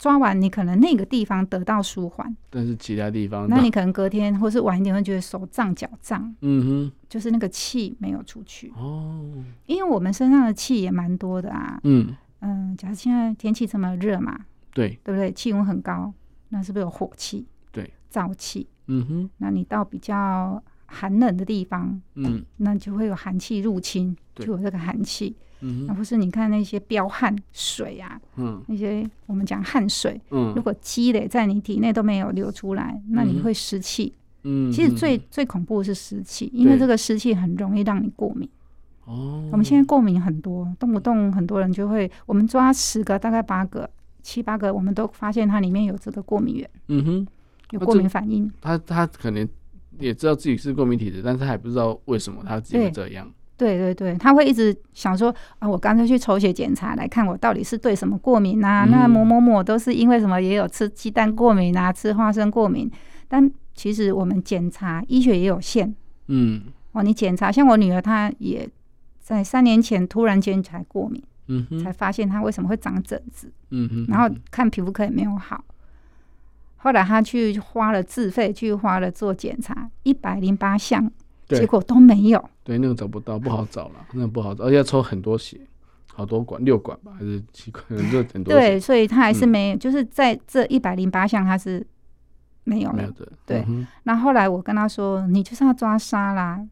[0.00, 8.72] 抓完，你可能那个地方得到舒缓，但是其他地方，那你可能隔天或是晚一点会觉得手胀脚胀，嗯哼，就是那个气没有出去。
[8.74, 9.44] 哦。
[9.66, 12.16] 因为我们身上的气也蛮多的啊，嗯。
[12.40, 14.98] 嗯，假如现在天气这么热嘛，对。
[15.04, 15.30] 对不对？
[15.32, 16.10] 气温很高，
[16.48, 17.46] 那是不是有火气？
[17.70, 19.30] 对，燥气，嗯哼。
[19.36, 25.36] 那你到比较寒冷的地方，嗯，那就会有寒气入侵，就有这个寒气。
[25.60, 35.46] 嗯，那不是你看那些飙汗水啊，嗯，那些我们讲汗水，嗯，如果积累在你体内都没有流出来，嗯、那你会湿气，嗯，其实最、嗯、最。
[35.50, 38.48] 恐怖的是湿气，因为这个湿气很容易让你过敏，
[39.04, 43.90] 哦，我们现在过敏很多，动不动很多人就会，我们抓十个，大概八个、
[44.22, 46.70] 七八个，我们都发现它里面有这个过敏源。
[46.86, 47.26] 嗯哼，
[47.72, 48.48] 有过敏反应。
[48.60, 49.48] 他他可能
[49.98, 53.28] 也知道自己是过敏体质，但是他还不知道为什么他自己会这样。
[53.60, 58.86] 对对对，他会一直想说啊，我干脆去抽血检查来看我到底是对什么过敏啊？
[58.86, 60.40] 嗯、那某某某都是因为什么？
[60.40, 62.90] 也有吃鸡蛋过敏啊，吃花生过敏。
[63.28, 65.94] 但其实我们检查医学也有限。
[66.28, 68.66] 嗯，哦，你检查像我女儿，她也
[69.20, 75.62] 在三年前突然间才过敏，嗯哼，才发现她为什么会长疹子，嗯哼，然后看皮肤科也没有好，
[76.78, 81.12] 后来她去花了自费去花了做检查，一百零八项。
[81.52, 85.60] 结果都没有，对，那个找不到，不好找了，那个不好找，而且要抽很多血，
[86.06, 88.54] 好多管，六管吧，还是七管， 很多很多。
[88.54, 91.84] 对，所以他还是没有，嗯、就是在这一百零八项，他是
[92.62, 92.96] 没有的。
[92.96, 93.32] 没有的。
[93.44, 93.64] 对。
[94.04, 96.64] 那、嗯、哼后来我跟他说，你就是要抓沙啦，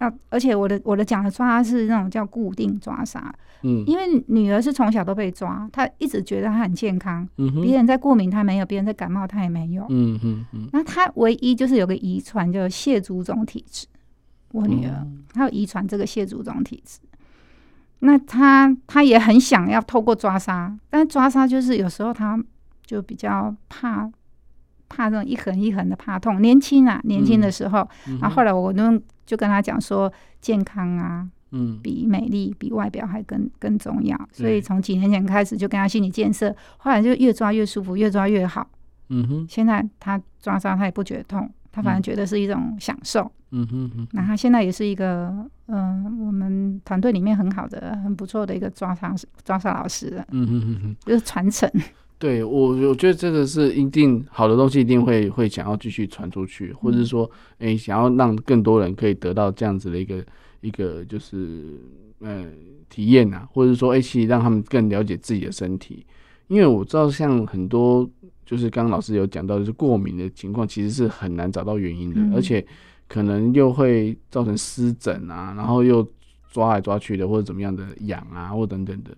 [0.00, 3.18] 要，而且我的我的讲的抓是那种叫固定抓痧，
[3.62, 10.68] 嗯，因为女儿是从小都被抓，她一直觉得她很健康，嗯哼，别人在过敏她没有，别人在感冒她也没有，嗯哼嗯。
[10.70, 13.86] 那她唯一就是有个遗传，叫蟹足肿体质。
[14.52, 16.98] 我女儿她有遗传这个蟹足肿体质，
[18.00, 22.42] 那她她也很想要透过抓痧，但抓痧就是有时候她
[22.84, 24.10] 就比较怕
[24.88, 26.42] 怕这种一横一横的怕痛。
[26.42, 34.18] 年轻啊，年轻的时候，嗯、然后后来我就就跟她讲说，健康啊，嗯，比美丽比外表还更更重要。
[34.32, 38.68] 所以从几年前开始就跟她心理建设，后来就越抓越舒服，越抓越好。
[39.10, 43.30] 嗯哼，现在她抓痧她也不觉得痛，她反而觉得是一种享受。
[43.52, 45.28] 嗯哼哼，那他现在也是一个，
[45.66, 49.12] 嗯、呃，我们团队里面很好的、很不错的一个抓沙
[49.44, 50.24] 抓沙老师。
[50.30, 51.68] 嗯哼哼哼，就是传承。
[52.16, 57.28] 对我，我觉得这个是一定好的东西，一定会会想要继续传出去，或者是说，
[57.58, 60.24] 哎、欸，想要让更多人可以得到这样子的一个
[60.60, 61.80] 一个就是
[62.20, 62.44] 呃
[62.88, 66.06] 体验啊，或者说，哎，其实让他们更了解自己的身体，
[66.46, 68.08] 因为我知道像很多
[68.50, 72.66] 就是刚刚老师有讲到，就是过敏的情况，其实是很难找到原因的，嗯、而且。
[73.12, 76.08] 可能又会造成湿疹啊，然后又
[76.48, 79.10] 抓来抓去的，或者怎么样的痒啊，或等等的，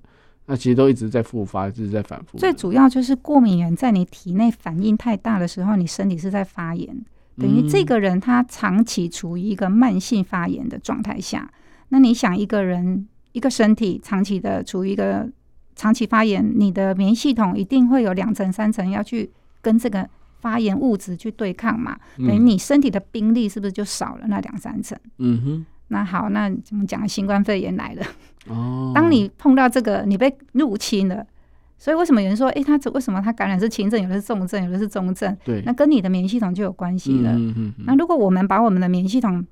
[0.46, 2.38] 那其实都一直在复发，一直在反复。
[2.38, 7.04] 最主要就是过敏源在你体内反应太大的时候，你身体是在发炎，
[7.36, 11.52] 等于这个人他长期处于一个慢性发炎的状态下。
[11.90, 15.30] 那你想，一个人一个身体长期的处于一个
[15.76, 19.30] 长期发炎，你的免疫系统一定会有两层三层要去
[19.60, 20.08] 跟这个。
[20.42, 24.98] 发炎物质去对抗嘛，等于你身体的兵力是不是就少了那两三层？
[25.18, 25.66] 嗯哼。
[25.86, 28.02] 那好，那我们讲新冠肺炎来了。
[28.48, 28.90] 哦。
[28.92, 31.24] 当你碰到这个，你被入侵了，
[31.78, 35.38] 所以为什么有人说，哎、欸，他为什么他感染是轻症，有的是重症，有的是中症？
[35.44, 35.62] 对。
[35.64, 37.30] 那跟你的免疫系统就有关系了。
[37.34, 37.84] 嗯哼哼。
[37.86, 39.46] 那如果我们把我们的免疫系统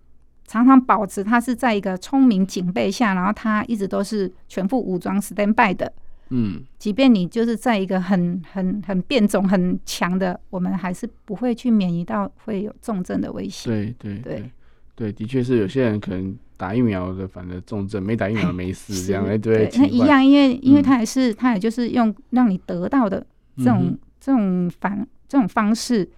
[0.49, 5.93] 常常保持它是在一个聪明警备下，然后它一直都是全副武装 stand by 的。
[6.31, 13.73] 嗯，即便你就是在一个很很很变种很强的，我们还是不会去免疫到会有重症的危险。
[13.73, 14.51] 对对对
[14.95, 19.69] 对，的确是有些人可能打疫苗的，反正重症；没打疫苗没事，这样哎对。
[19.77, 26.09] 那一样，因为因为他也是他也就是用让你得到的这种这种反这种方式，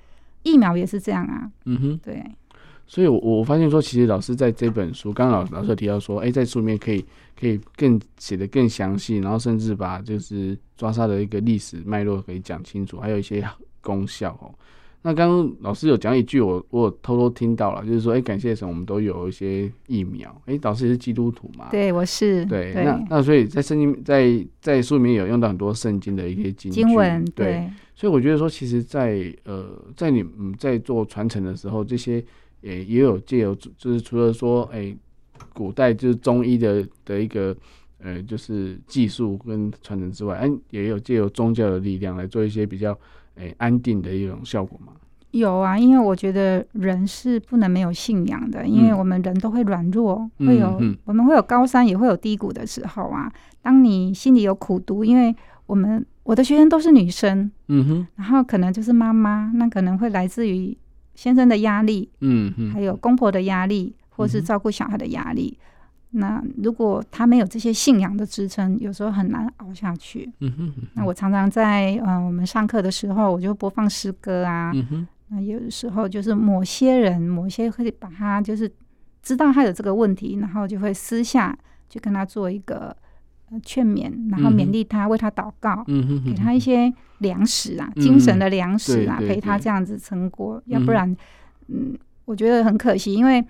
[0.42, 1.51] 疫苗也是这样啊。
[1.64, 2.22] 嗯哼，对。
[2.92, 7.02] 所以，我我发现说，其实老师在这本书，刚刚老老师有提到说，哎、欸，在书里面可以
[7.40, 13.42] 可以更写得更详细，然后甚至把就是抓沙的一个历史脉络可以讲清楚，还有一些
[13.81, 14.52] 功效哦。
[15.00, 20.28] 那刚刚老师有讲一句我，我我偷偷听到了，就是说，哎、欸，感谢神，我们都有一些疫苗。
[20.44, 21.68] 哎、欸，老师也是基督徒嘛？
[21.70, 22.44] 对，我是。
[22.44, 27.46] 对，对那那所以在圣经在在书里面有用到很多圣经的一些经经文，对。
[27.46, 29.64] 对所以我觉得说，其实在，在呃，
[29.96, 32.22] 在你嗯在做传承的时候，这些。
[32.62, 34.96] 也也有借由，就是除了说，哎、欸，
[35.53, 37.55] 古代就是中医的的一个，
[37.98, 42.92] 呃，就是技术跟传承之外，哎，也有借由宗教的力量来做一些比较，
[43.35, 44.92] 哎、欸，安定的一种效果嘛。
[45.33, 53.33] 有啊，因为我觉得人是不能没有信仰的，因为我们人都会软弱，嗯、会有、嗯、我们会有高山，也会有低谷的时候啊。
[53.62, 55.35] 当你心里有苦毒，因为
[55.66, 60.77] 我们我的学生都是女生，嗯哼，然后可能就是妈妈，那可能会来自于。
[61.14, 65.56] 先生的压力，嗯，还有公婆的压力，或是照顾小孩的压力。
[66.10, 70.31] 那如果他没有这些信仰的支撑，有时候很难熬下去。
[70.40, 70.73] 嗯哼。
[70.94, 74.71] 那我常常在呃我们上课的时候，我就播放诗歌啊。
[74.75, 75.08] 嗯哼。
[75.29, 78.71] 那有的时候就是某些人，某些会把他就是
[79.23, 81.56] 知道他有这个问题，然后就会私下
[81.88, 82.96] 去跟他做一个。
[83.63, 86.90] 劝勉，然后勉励他，为他祷告，嗯、哼哼给他一些
[87.23, 90.62] 粮食啊，嗯、精神的粮食啊，陪他这样子撑过。
[90.66, 91.16] 要不然，
[91.68, 91.96] 嗯，
[92.27, 93.42] 我觉得很可惜，因为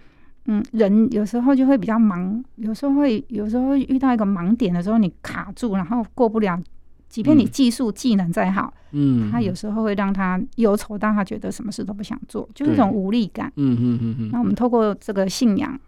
[0.46, 6.60] 嗯，人有时候就会比较忙，有时候会有时候会遇到一个盲点的时候，你卡住，然后过不了。
[7.08, 13.52] 即便你技术技能再好，嗯，他有时候会让他忧愁，但他觉得什么事都不想做，就是一种无力感。
[13.56, 14.30] 嗯嗯嗯嗯。
[14.32, 15.78] 那我们透过这个信仰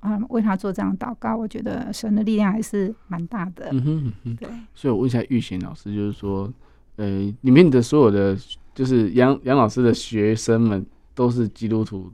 [0.00, 3.70] 啊，为他做这样祷告，我觉得神的力量还是蛮大的。
[3.72, 4.36] 嗯哼嗯哼。
[4.36, 4.48] 对。
[4.74, 6.52] 所以我问一下玉贤老师，就是说，
[6.96, 7.06] 呃，
[7.40, 8.36] 里面的所有的
[8.74, 10.84] 就是杨杨老师的学生们
[11.14, 12.10] 都是基督徒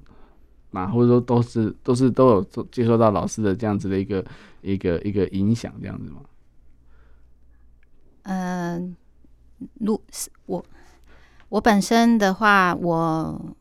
[0.71, 4.25] 嘛，或者说都是都是都有接受到老师的这样子的一个
[4.63, 6.21] 一个一个影响，这样子吗？
[8.23, 8.95] 嗯，
[9.81, 10.65] 如是我
[11.49, 13.55] 我本身的话，我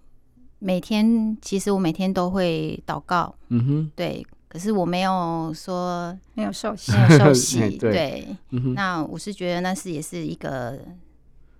[0.60, 4.26] 每天其实我每天都会祷告，嗯哼，对。
[4.50, 7.92] 可是我没有说没有受 洗，没有受洗， 对。
[7.92, 10.80] 对嗯、哼那我是觉得那是也是一个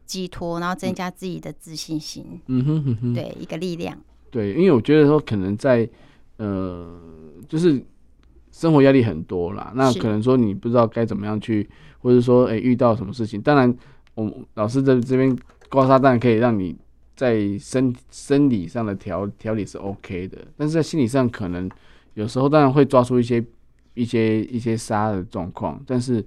[0.10, 3.96] 寄托，然后增加自己的自信心，嗯哼哼哼，对，一个力量。
[4.32, 5.88] 对，因为我觉得说可能在
[6.38, 7.00] 呃，
[7.48, 7.80] 就是
[8.52, 11.70] 生活压力很多啦，那可能说你不知道该怎么样去。
[12.02, 13.42] 或者说，诶、欸，遇到什么事情？
[13.42, 13.78] 当然，
[14.16, 15.38] 我老师在这边
[15.68, 16.74] 刮痧，当然可以让你
[17.14, 21.70] 在生生理上的调调理是 OK 的，但是在心理上，可能
[22.14, 23.44] 有时候当然会抓出一些
[23.96, 25.78] 一些一些沙的状况。
[25.86, 26.26] 但是，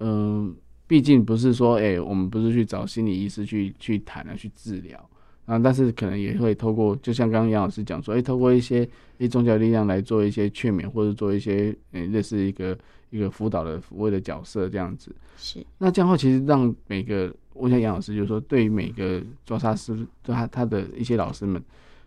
[0.00, 0.54] 嗯、呃，
[0.92, 5.08] 毕竟不是说，哎、欸，我们不是去找心理医师去去谈啊，去治疗
[5.46, 8.86] 啊，但是可能也会透过，就像刚刚杨老师讲说，哎、欸，透过一些
[9.16, 12.78] 一宗教力量来做一些劝勉，或者做一些，诶、欸，类似一个。
[13.14, 21.62] 一个辅导的抚慰的角色这样子，是那这样的话，其实让每个，我想杨老师就是说，对于每个抓沙师，就他他的一些老师们，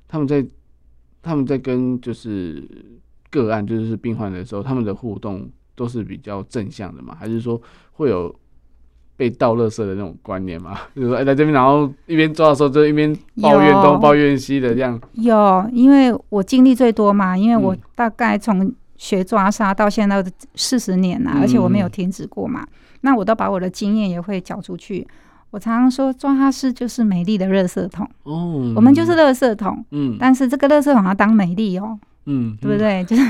[0.08, 0.44] 他们在
[1.22, 2.68] 他们在跟就是
[3.30, 7.14] 个案，就是病患的时候，他们的互动都是比较正向的嘛？
[7.14, 7.62] 还是说
[7.92, 8.36] 会有
[9.18, 10.78] 被倒垃圾的那种观念嘛？
[10.96, 15.00] 就是说，哎，在这边，然后一边抓的时候就一边抱怨东抱怨西的这样。
[15.14, 18.74] 有，因为我经历最多嘛，因为我大概从。
[18.98, 20.24] 学抓沙到现在
[20.56, 22.62] 四十年了，而且我没有停止过嘛。
[22.62, 22.68] 嗯、
[23.02, 25.06] 那我都把我的经验也会讲出去。
[25.52, 28.10] 我常常说，抓哈师就是美丽的垃圾桶。
[28.24, 29.84] 哦，我们就是垃圾桶。
[29.92, 32.00] 嗯，但是这个垃圾桶要当美丽哦。
[32.26, 33.04] 嗯，对不对？
[33.04, 33.22] 就是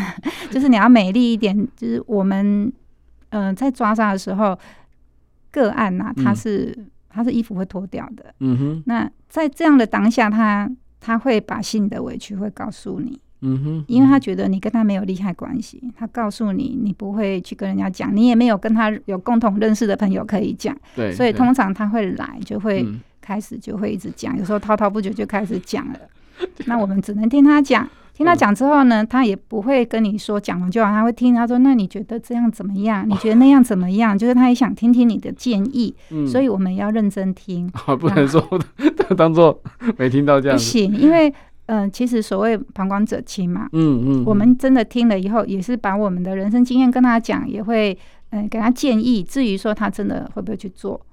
[0.52, 1.68] 就是你要美丽一点。
[1.76, 2.72] 就是我们
[3.30, 4.58] 嗯、呃，在抓沙的时候，
[5.56, 6.78] 个案呐、啊，他是
[7.08, 8.36] 他是衣服会脱掉的。
[8.40, 8.84] 嗯哼。
[8.86, 13.18] 那在这样的当下，他他会把心里的委屈会告诉你。
[13.42, 22.86] 嗯哼，因为他觉得你跟他没有利害关系，他告诉你，你不会去跟人家讲，你也没有跟他有共同认识的朋友可以讲，对，所以通常他会来，就会
[23.22, 26.00] 开始就会一直讲，有时候滔滔不绝就开始讲了。
[26.66, 33.08] 那我们只能听他讲，听他讲之后呢，他也不会跟你说讲完就好，他会听他说，那你觉得这样怎么样？
[33.08, 34.18] 你觉得那样怎么样？
[34.18, 35.94] 就是他也想听听你的建议，
[36.26, 38.42] 所以我们要认真听， 不能说
[39.18, 39.62] 当做
[39.98, 41.34] 没听到这样，不行，因为。
[41.68, 47.98] 嗯、呃，其实所谓旁观者清嘛，嗯嗯，嗯我们真的听了以后，也是把我们的人生经验跟他讲，也会
[48.30, 49.24] 嗯、呃、给他建议。
[49.24, 51.04] 至于说他真的会不会去做，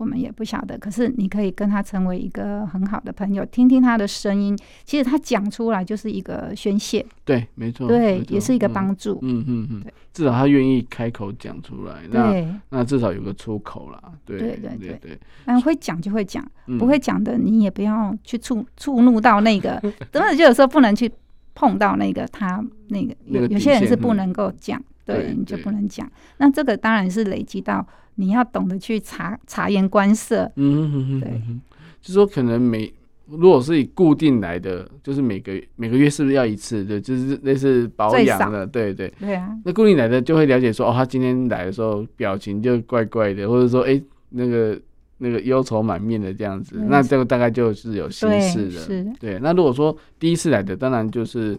[0.00, 0.78] 我们也不晓得。
[0.78, 4.56] 可是你可以跟他成为一个很好的朋友，听听他的声音。
[4.84, 9.18] 其实他讲出来就是一个宣泄，对，没错，对，也是一个帮助。
[9.20, 14.00] 嗯嗯嗯，对，至少他愿意开口讲出来，那那至少有个出口啦。
[14.24, 16.42] 对对对对对，但会讲就会讲，
[16.78, 19.78] 不会讲的你也不要去触触怒到那个，
[20.10, 21.10] 真的就有时候不能去
[21.54, 24.82] 碰到那个他那个有有些人是不能够讲，
[25.14, 26.10] 对，你就不能讲。
[26.38, 27.86] 那这个当然是累积到
[28.16, 30.50] 你要懂得去察察言观色。
[30.56, 31.30] 嗯哼哼，对，
[32.00, 32.92] 就是说可能每
[33.26, 36.84] 如果是以固定来的，就是每个每个月是不是要一次？
[36.84, 39.56] 对，就是类似保养的，对对对啊。
[39.64, 44.76] 那固定来的就会了解说，哦，他今天来的时候表情就怪怪的，或者说，哎，那个
[45.18, 48.80] 那个忧愁满面的这样子，那这个大概就是有心事的。
[48.80, 49.06] 是。
[49.20, 51.56] 对，那如果说第一次来的，当然就是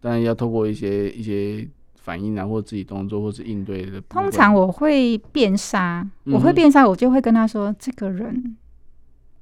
[0.00, 1.66] 当然要透过一些一些
[2.08, 4.00] 反应啊，或自己动作，或是应对的。
[4.08, 8.56] 通常我会变沙，我会变沙，我就会跟他说，这个人，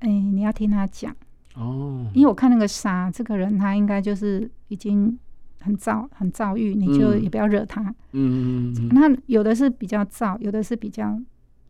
[0.00, 1.14] 哎，你要听他讲。
[1.54, 5.16] 哦，因为我看那个沙，这个人他应该就是已经
[5.60, 7.82] 很躁、很躁郁，你就也不要惹他。
[8.10, 8.88] 嗯嗯嗯。
[8.90, 11.16] 那有的是比较躁，有的是比较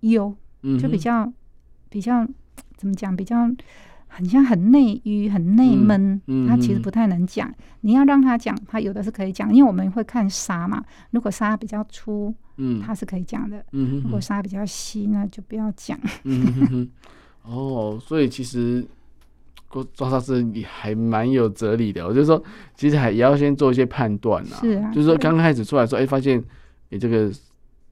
[0.01, 0.34] 忧，
[0.80, 1.30] 就比较
[1.90, 2.26] 比较
[2.78, 3.14] 怎么讲？
[3.14, 3.36] 比较
[4.16, 6.20] 很像很内郁、很内闷。
[6.48, 7.52] 他其实不太能讲。
[7.82, 10.82] 你要让他讲，他有的是可以讲，因为我们会看沙嘛。
[11.10, 13.64] 如果沙比较粗，嗯，他是可以讲的。
[13.72, 15.98] 嗯，如果沙比较细，那就不要讲。
[16.24, 16.88] 嗯
[17.44, 18.86] 哦，所以其实。
[19.92, 22.42] 抓沙师你还蛮有哲理的，我就说，
[22.74, 24.56] 其实还也要先做一些判断啊。
[24.58, 26.38] 是啊，就是说刚开始出来说，哎、欸，发现
[26.88, 27.30] 你、欸、这个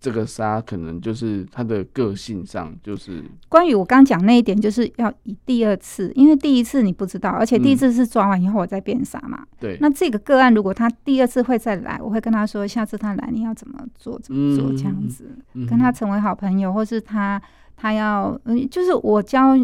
[0.05, 9.47] 这个沙可能就是他的个性上，就是关于我刚讲那一点，就是要以第二次，因为第一次你不知道，而且第一次是抓完以后我再变沙嘛。
[9.59, 9.79] 对、嗯。
[9.81, 15.25] 那这个个案如果他第二次会再来，我会跟他说，下次他来你要怎么做，怎么做这样子，
[15.55, 17.41] 嗯、跟他成为好朋友，或是他
[17.75, 19.57] 他要嗯，就是我教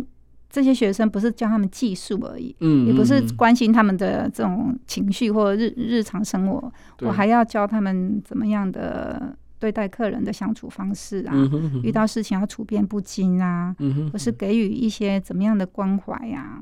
[0.49, 6.73] 这些学生不是教他们技术而已，嗯，也不是关心他们的这种情绪或日日常生活，
[7.03, 9.37] 我还要教他们怎么样的。
[9.61, 16.59] 对待客人的相处方式啊，嗯哼嗯哼，遇到事情要处变不惊啊，嗯哼嗯哼，或是给予一些怎么样的关怀呀？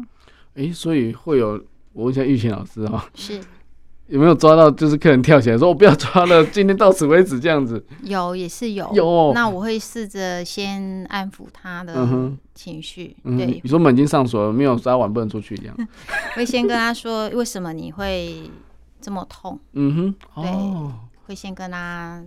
[0.54, 1.52] 哎，所以会有
[1.92, 3.40] 我问一下玉琴老师哈、哦，是
[4.08, 7.84] 有没有抓到就是客人跳起来说“我不要抓了，今天到此为止”这样子？
[8.02, 13.14] 有也是有有、哦，那我会试着先安抚他的情绪。
[13.24, 15.76] 嗯、对，你说门已经上锁了，没有抓碗不能出去这样。
[16.34, 18.50] 会先跟他说为什么你会
[19.00, 19.60] 这么痛？
[19.74, 22.24] 嗯哼，哦、对，会先跟他。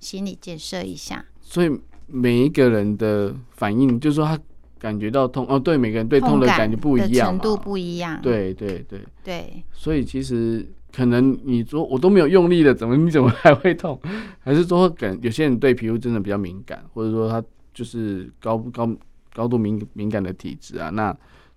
[0.00, 1.70] 心理建设一下，所以
[2.06, 4.38] 每一个人的反应，就是说他
[4.78, 9.62] 感觉到痛哦，对，每个人对痛的感觉不一样，程度不一样，对对对对。
[9.72, 14.00] 所以其实可能你说我都没有用力了，怎么你怎么还会痛？
[14.40, 17.42] 还是说感有些人对皮肤真的比较敏感，或者说他
[17.74, 18.88] 就是高高
[19.34, 21.16] 高度敏敏感的体质啊，那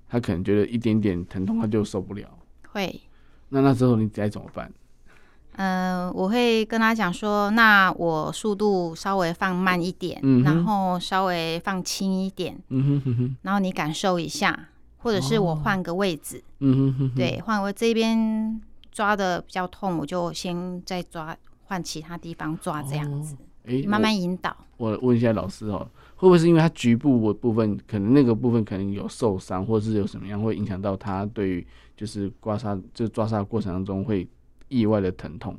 [0.09, 2.27] 他可能觉得一点点疼痛他就受不了。
[2.69, 2.99] 会。
[3.49, 4.71] 那那时候你该怎么办？
[5.57, 18.59] 嗯、呃，我会跟他讲说，那我速度稍微放慢一点，嗯、然后稍微放轻一点，嗯哼哼，然后你感受一下，或者是我换个位置，嗯哼哼，对，换我这边
[18.91, 21.35] 抓的比较痛，我就先再抓，
[21.65, 23.35] 换其他地方抓，这样子，
[23.65, 24.55] 哎、哦，慢慢引导。
[24.77, 25.85] 我，我问一下老师哦，
[26.15, 34.27] 会不会是因为他局部的部分，可能那个部分可能有受伤，或者是有什么样会影响到他对于就是刮痧，就抓痧过程当中会。
[34.71, 35.55] 意外的疼痛，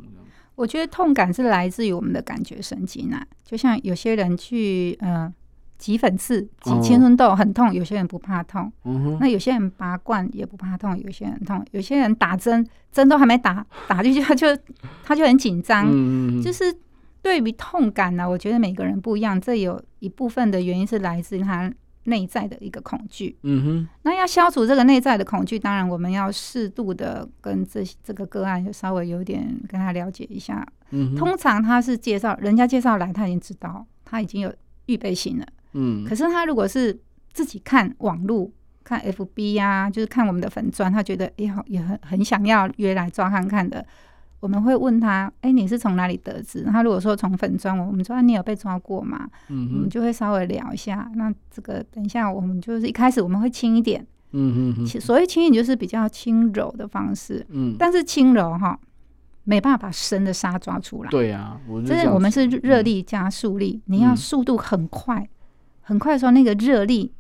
[0.55, 3.25] 我觉得痛感是来自于我们的感觉神经啊。
[3.45, 5.33] 就像有些人去呃
[5.77, 8.73] 挤粉刺、挤青春痘很痛，有些人不怕痛。
[8.85, 11.65] 嗯、那有些人拔罐也不怕痛，有些人痛。
[11.73, 14.47] 有些人打针，针都还没打， 打进去他就
[15.05, 15.87] 他就很紧张。
[15.91, 16.75] 嗯、就是
[17.21, 19.39] 对于痛感呢、啊，我觉得每个人不一样。
[19.41, 21.73] 这有一部分的原因是来自于他。
[22.05, 30.67] 内在的一个恐惧，嗯哼，那要消除这个内在的恐惧，当然我们要适度的跟这这个个案就稍微有点跟他了解一下。
[30.91, 34.53] 嗯，通常他是介绍人家介绍来，他已经知道他已经有
[34.87, 35.47] 预备心了。
[35.75, 36.99] 嗯，可是他如果是
[37.33, 38.51] 自己看网络、
[38.85, 43.87] 看 FB 呀、啊，就是看我们的粉专，他觉得哎好也很很想要约来抓看看的。
[44.43, 51.09] 我们会问他：“哎、欸，你是从哪里得知？”他如果说从粉专，我们说：“你有被抓过吗？”嗯，我们就会稍微聊一下。
[51.15, 54.05] 那这个等一下，我们就是一开始我们会轻一点。
[54.33, 57.47] 嗯嗯，所谓轻一点就是比较轻柔的方式。
[57.51, 58.77] 嗯，但是轻柔哈，
[59.45, 61.11] 没办法把深的沙抓出来。
[61.11, 65.25] 对呀，就是我们是热力加速力，你要速度很快，
[65.83, 67.13] 很快的时候，那个热力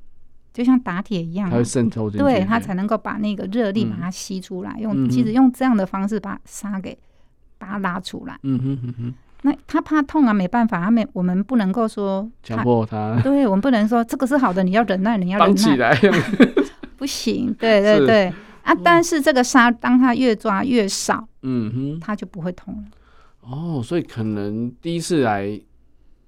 [0.52, 4.76] 就像打铁一样，它会渗透进去，对，它才能够把那个热力把它吸出来。
[4.80, 6.98] 用其实用这样的方式把沙给。
[7.62, 8.36] 把它拉出来。
[8.42, 9.14] 嗯哼哼哼。
[9.42, 13.20] 那他怕痛啊，没办法，他没，我们不能够说强迫他。
[13.22, 15.54] 对，我们不能说这个是好的，你要忍耐，你要忍耐。
[15.54, 15.96] 起来。
[16.98, 18.32] 不行，对对对。
[18.62, 22.82] 啊，但是这个沙，当他越抓越少，嗯哼，他就不会痛了。
[23.40, 25.60] 哦，所以可能第一次来，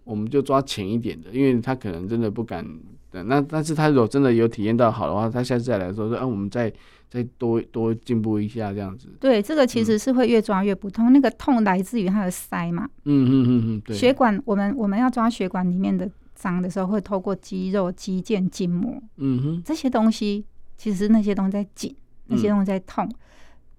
[0.03, 2.64] 我们就抓浅一点的，因为他可能真的不敢。
[3.12, 6.72] 那但是他如果真的有体验到好的话，他下次再来的时候说，啊，我们再。
[7.15, 9.07] 再多多进步一下，这样子。
[9.21, 11.09] 对，这个其实是会越抓越不痛。
[11.09, 12.91] 嗯、那个痛来自于它的塞嘛。
[13.05, 13.97] 嗯嗯嗯嗯，对。
[13.97, 19.01] 血管，我们我们要抓血管里面的脏的时候，会透过肌肉、肌腱、筋膜。
[19.19, 19.62] 嗯哼。
[19.65, 20.45] 这些东西，
[20.77, 21.95] 其实那些东西在紧，
[22.27, 23.05] 那些东西在痛。
[23.05, 23.15] 嗯、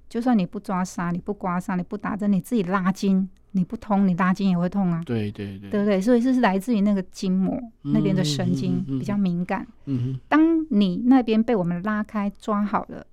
[0.07, 5.03] 就算你不抓痧，你不刮痧，你不打针，你自己拉筋，你不通，你拉筋也会痛啊。
[5.05, 5.69] 对对对。
[5.69, 5.99] 对不对？
[5.99, 9.67] 所以这是来自于那个筋膜、嗯、那边的神经比较敏感。
[9.87, 10.19] 嗯哼。
[10.29, 13.05] 当你那边被我们拉开抓好了。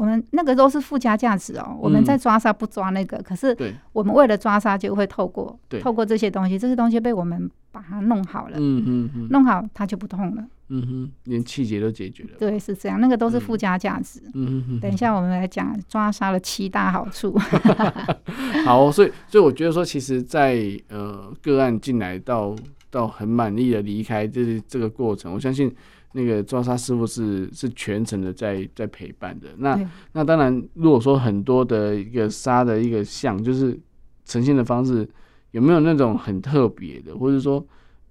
[0.00, 1.78] 我们那个都是附加价值哦、喔。
[1.78, 3.54] 我们在抓痧不抓那个，可是
[3.92, 12.30] 我们为了抓痧就会透过透过这些东西，这些东西被我们把它弄好了，嗯嗯嗯弄好它就不痛了，嗯哼，连气结都解决了。
[12.38, 14.22] 对，是这样，那个都是附加价值。
[14.32, 17.38] 嗯嗯，等一下我们来讲抓痧的七大好处。
[18.64, 22.56] 好，所以所以我觉得说，其实在，在呃个案进来到
[22.90, 25.70] 到很满意的离开，就是这个过程，我相信。
[26.12, 29.48] 那个抓沙师傅是是全程的在在陪伴的。
[29.58, 29.78] 那
[30.12, 33.78] 那当然，如果说很多的一个沙的一个像，就是
[34.24, 35.08] 呈现的方式，
[35.52, 37.64] 有没有那种很特别的，或者说，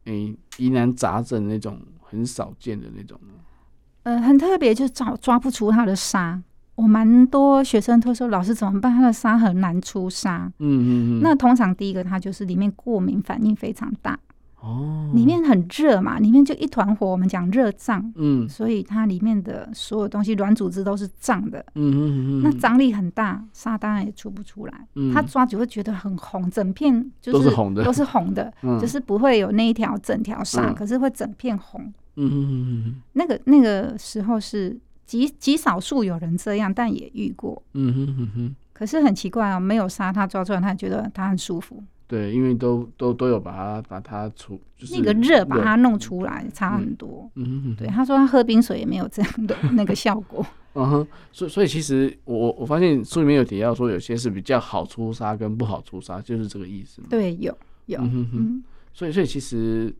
[0.05, 3.33] 诶疑难杂症那种很少见的那种呢？
[4.03, 6.41] 呃，很特别，就是抓抓不出他的沙。
[6.75, 8.95] 我蛮多学生都说，老师怎么办？
[8.95, 10.49] 他的沙很难出沙。
[10.59, 11.21] 嗯嗯嗯。
[11.21, 14.17] 那通常第一个，他就是里面过敏反应非常大。
[14.61, 31.81] 哦，里面很热嘛，里面就一团火，我们讲热胀，嗯，所以它里面的所有东西软组织都是胀的，嗯嗯嗯，那张力很大，沙当然也出不出来，嗯，它抓就会觉得很红，整片就是都是红的，都是红的， 嗯，就是不会有那一条整条沙，嗯，可是会整片红，
[32.15, 41.81] 嗯嗯嗯，那个那个时候是极极少数有人这样，但也遇过，嗯哼哼哼，可是很奇怪哦，没有沙，他抓出来，他也觉得他很舒服。
[42.09, 47.29] 对，因为都都都有把它把它出，就是那个热把它弄出来，差很多。
[47.35, 47.75] 嗯嗯嗯。
[47.75, 50.43] 对，他说他喝冰水也没有这样的那个效果。
[50.73, 56.99] 嗯哼，所以所以其实我我我发现书里面有提到说，有些是比较好出沙跟不好出沙，就是这个意思。
[57.07, 57.55] 对，有
[57.85, 57.99] 有。
[57.99, 58.63] 嗯哼哼。
[58.91, 59.93] 所以所以其实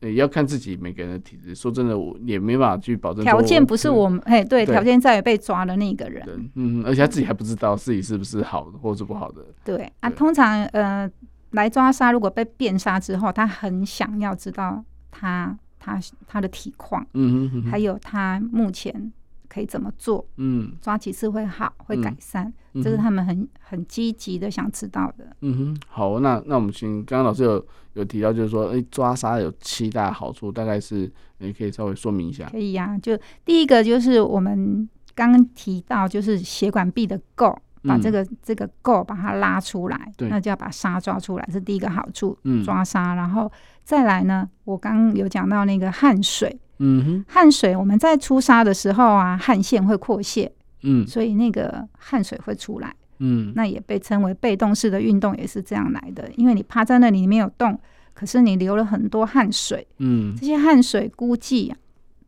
[0.00, 1.54] 也要看自己每个人的体质。
[1.54, 3.22] 说真的，我也没办法去保证。
[3.24, 6.50] 条件不是我们，哎，对，条件在于被抓的那个人。
[6.56, 9.44] 嗯，而且他自己还不知道自己是不是好的或者是不好的。
[9.64, 11.08] 对啊，通常呃。
[11.54, 19.12] 来抓沙，如果被变沙之后，他很想要知道他他他的体况，嗯哼，还有他目前
[19.48, 22.52] 可以怎么做，嗯，抓几次会好，会改善，
[22.82, 25.36] 这是他们很很积极的想知道的。
[25.42, 32.48] 嗯哼，好，那那我们请刚刚老师有有提到，就是说，哎，抓沙有七大好处，大概是你可以稍微说明一下。
[32.50, 37.56] 可以呀、啊，就第一个就是我们刚刚提到，就是血管壁的构。
[37.86, 42.36] 把这个、嗯、这个垢把它拉出来，那就要把沙抓出来，是第一个好处。
[42.44, 43.50] 嗯、抓沙，然后
[43.82, 50.50] 再来呢，我刚刚有讲到那个汗水，嗯哼，汗水我们在出沙的时候啊，汗腺会扩泄，
[50.82, 57.78] 嗯，所以那个汗水会出来，嗯，那也被称为被动式的运动，也是这样来的，因为你趴在那里没有动，
[58.14, 61.76] 可是你流了很多汗水，嗯，这些汗水估计、啊、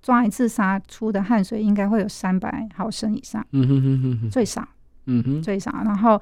[0.02, 4.66] 抓一次沙出的汗水应该会有三百毫升以上，嗯哼哼哼哼，最少。
[5.06, 6.20] 嗯哼，最少，然后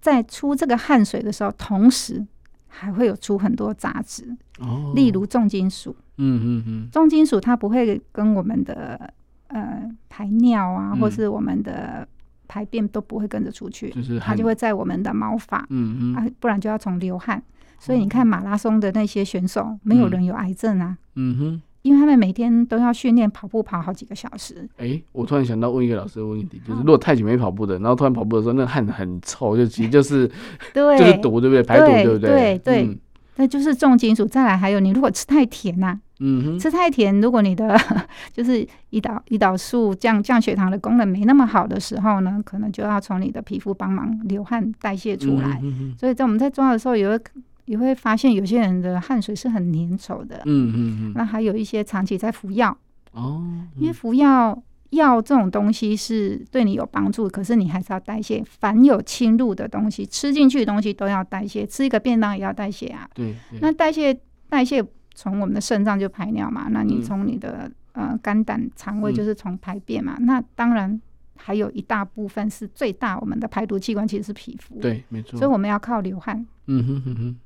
[0.00, 2.24] 在出这个汗水的时候，同时
[2.68, 5.96] 还会有出很多杂质，哦，例如重金属。
[6.20, 9.12] 嗯嗯嗯，重金属它不会跟我们的
[9.48, 12.06] 呃排尿啊，嗯、或是我们的
[12.48, 17.42] 排便都不会跟着出去，就是它就会在我们的毛发，嗯嗯，啊，不然就要从流汗。
[17.78, 20.98] 所以你看马拉松的那些选手，哦、没有人有癌症啊。
[21.14, 21.62] 嗯哼。
[21.82, 24.68] 因为他们每天都要训练跑步，跑好几个小时。
[24.76, 30.30] 哎、欸，我突然想到问一个老师的问题，就是如果太久没跑步的，然后突然跑步的时候，那汗很臭，就其实 就是
[30.74, 31.62] 对，就是毒，对不对？
[31.62, 32.30] 排毒，对不对？
[32.30, 32.98] 对对，
[33.36, 34.24] 那、嗯、就是重金属。
[34.26, 37.78] 再来，还有你如果吃太甜呐、啊，嗯哼，吃太甜，如果你的
[38.32, 45.60] 就是胰岛胰岛素降降血糖的功能没那么好的时候呢，可能就要从你的皮肤帮忙流汗代谢出来。
[45.62, 47.20] 嗯、哼哼所以在我们在抓的时候，有个。
[47.68, 52.76] 也会发现有些人的汗水是很粘稠的，嗯嗯嗯，那还有一些长期在服药。
[53.12, 53.44] 哦，
[53.76, 54.60] 因为服药
[54.90, 63.08] 药这种东西是对你有帮助，可是你还是要代谢，凡有侵入的东西，吃进去的东西都要代谢，吃一个便当也要代谢啊。
[63.14, 64.82] 对，那代谢代谢
[65.14, 70.98] 从我们的肾脏就排尿嘛，那你从你的呃肝胆肠胃就是从排便嘛，那当然
[71.36, 77.36] 还有一大部分是最大我们的排毒器官其实是皮肤，对，没错，所以我们要靠流汗，嗯哼哼哼。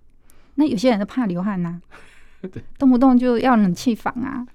[0.57, 1.81] 那有些人都怕流汗呐、
[2.43, 2.49] 啊，
[2.79, 4.47] 动不动就要冷气房啊。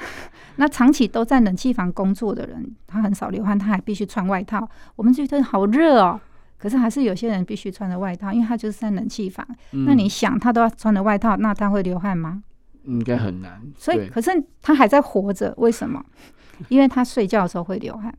[0.56, 4.68] 那长期都在冷气房工作的人，他很少流汗，他还必须穿外套。
[4.96, 6.20] 我们觉得好热哦，
[6.58, 9.46] 可是还是有些人必须穿着外套，因为他就是在冷气房。
[9.72, 12.42] 嗯、那你想，他都要穿着外套，那他会流汗吗？
[12.84, 13.60] 应该很难。
[13.76, 14.30] 所以，可是
[14.62, 16.04] 他还在活着，为什么？
[16.68, 18.14] 因为他睡觉的时候会流汗。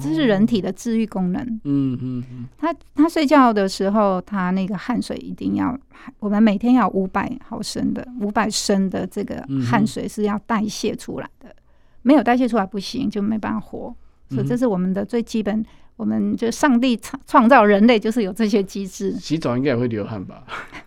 [0.00, 1.42] 这是人体的治愈功能。
[1.64, 5.78] 嗯嗯嗯，他他睡觉的时候，他那个汗水一定要，
[6.20, 11.54] 我们每天要五百毫升的五百升的这个汗水是要代谢出来的，
[12.02, 13.94] 没有代谢出来不行，就没办法活。
[14.30, 15.64] 所以这是我们的最基本。
[15.96, 19.12] 我们就上帝创创造人类就是有这些机制。
[19.12, 20.42] 洗澡应该也会流汗吧？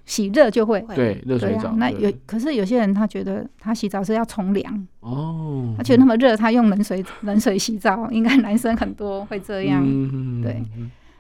[0.06, 0.84] 洗热就会。
[0.96, 1.74] 对，热水澡。
[1.78, 4.88] 那有，可是有些人他觉得他洗澡是要从凉。
[5.00, 5.74] 哦。
[5.78, 9.82] 他觉得那么热，他用冷水 冷水洗澡，应该男生很多会这样。
[9.86, 10.62] 嗯对。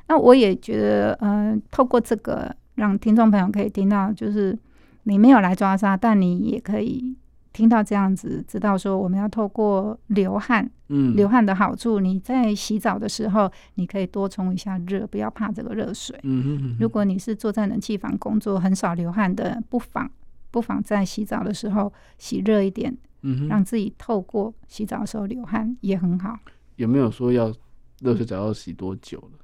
[0.10, 4.58] 那我也觉得，呃，透过这个让听众朋友可以听到，就是
[5.04, 7.16] 你没有来抓沙，但你也可以。
[7.58, 12.00] 听到这样子，知道说我们要透过流汗，嗯，流汗的好处。
[12.00, 16.16] 你在洗澡的时候，你可以多冲一下热，不要怕这个热水。
[16.22, 16.78] 嗯哼。
[16.80, 20.08] 如果你是坐在冷气房工作，很少流汗的，不妨
[20.52, 26.38] 不妨在洗澡的时候洗热一点，嗯哼，让自己透过洗澡的时候流汗也很好。
[26.76, 27.52] 有没有说要
[28.02, 29.40] 热水澡要洗多久了？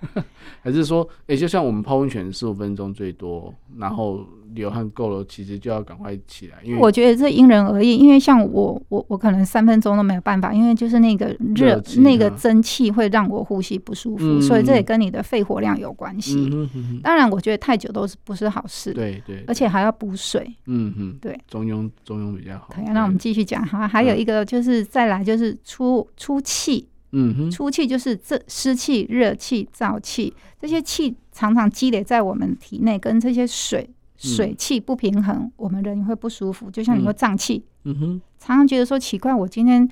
[0.62, 6.58] 还是说，哎、欸，就像我们泡温泉十五分钟最多，然后流汗够了，其实就要赶快起来。
[6.62, 16.34] 因为我觉得这因人而异，因为像我，我我可能三分钟都没有办法，因为就是那个热，那个蒸汽会让我呼吸不舒服，嗯、所以这也跟你的肺活量有关系。
[16.34, 18.92] 嗯、哼哼哼当然，我觉得太久都是不是好事。
[18.92, 20.46] 对对，而且还要补水。
[20.66, 22.74] 嗯哼，对，中庸中庸比较好。
[22.74, 26.86] 对，那我们继续讲哈，还有一个就是再来就是出出气。
[27.12, 36.70] 嗯哼，出气就是这湿气、热气、燥气，这些气常常积累在我们体内，跟这些水水气不平衡，嗯、我们人会不舒服。
[36.70, 39.88] 就像你会胀气，嗯哼，常常觉得说奇怪，我今天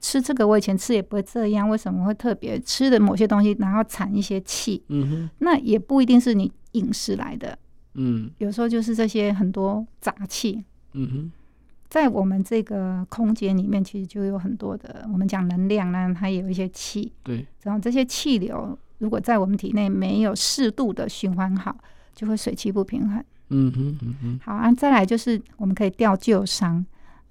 [0.00, 4.82] 吃这个，我以前吃也不会这样，为什么会特别吃的某些东西，然后产一些气？
[4.88, 7.58] 嗯哼，那也不一定是你饮食来的，
[7.94, 11.32] 嗯，有时候就是这些很多杂气，嗯哼。
[11.92, 17.12] 在我们这个空间里面，其实就有很多的，我们讲能量呢，它也有一些气。
[17.22, 21.76] 对，然后这些气流如果在我们体内没有适度的循环好，
[22.14, 23.22] 就会水气不平衡。
[23.50, 24.40] 嗯哼，嗯哼。
[24.42, 26.78] 好啊，再来就是我们可以吊旧伤。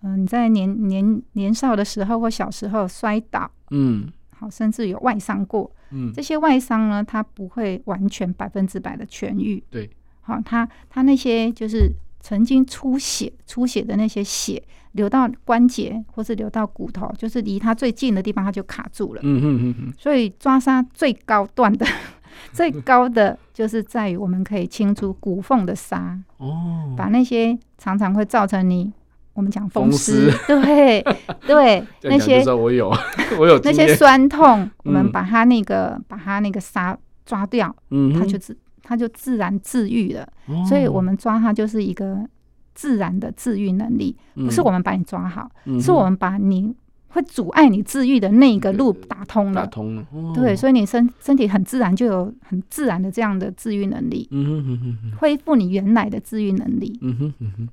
[0.03, 9.63] 嗯、呃，你在年年年少的时候或小时候摔倒，嗯，好，甚至有外伤过，嗯，这些外伤呢，它不会完全百分之百的痊愈。
[9.71, 9.89] 对，
[10.21, 11.91] 好，它它那些就是。
[12.21, 14.63] 曾经出血、出血的那些血
[14.93, 19.21] 流到关节，或是流到骨头，就是离它最近的地方，它就卡住了。
[19.23, 19.93] 嗯嗯嗯嗯。
[19.97, 21.85] 所以抓痧最高段的、
[22.53, 26.19] 最高的，就是在于我们可以清除骨缝的痧。
[26.37, 26.93] 哦。
[26.95, 28.91] 把那些常常会造成你，
[29.33, 31.03] 我们讲风湿，对
[31.47, 32.93] 对， 那些我有
[33.39, 36.95] 我有那些酸痛，我们把它那个把它那个痧
[37.25, 38.55] 抓掉，嗯，它就是。
[38.91, 42.27] 它就自然治愈了，哦、所以我们抓它就是一个
[42.75, 46.75] 自然的治愈能力，嗯、不是我们把你抓好，嗯、是我们把你
[47.07, 49.61] 会阻碍你治愈的那个路打通了。
[49.61, 56.99] 打通了，哦、对，所以你身身体很自然就有很自然的这样的治愈能力，嗯哼哼哼恢复你原来的治愈能力。
[56.99, 57.69] 嗯哼哼哼，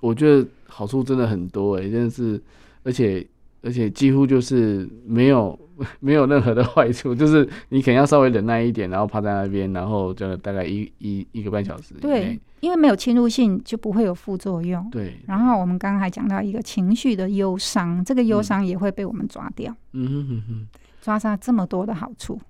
[0.00, 2.38] 我觉得好处真的很多哎、欸，真的是，
[2.82, 3.26] 而且
[3.62, 5.58] 而且几乎就是没有。
[6.00, 11.94] 没有任何的坏处，就是你可能要稍微忍耐一点，然后趴在那边，然后就大概一一一个半小时。
[12.00, 14.88] 对，因为没有侵入性，就不会有副作用。
[14.90, 15.16] 对。
[15.26, 19.74] 然后我们刚刚还讲到一个情绪的忧伤，这个忧伤也会被我们抓掉。
[19.92, 20.66] 嗯哼哼哼，
[21.00, 22.40] 抓杀这么多的好处。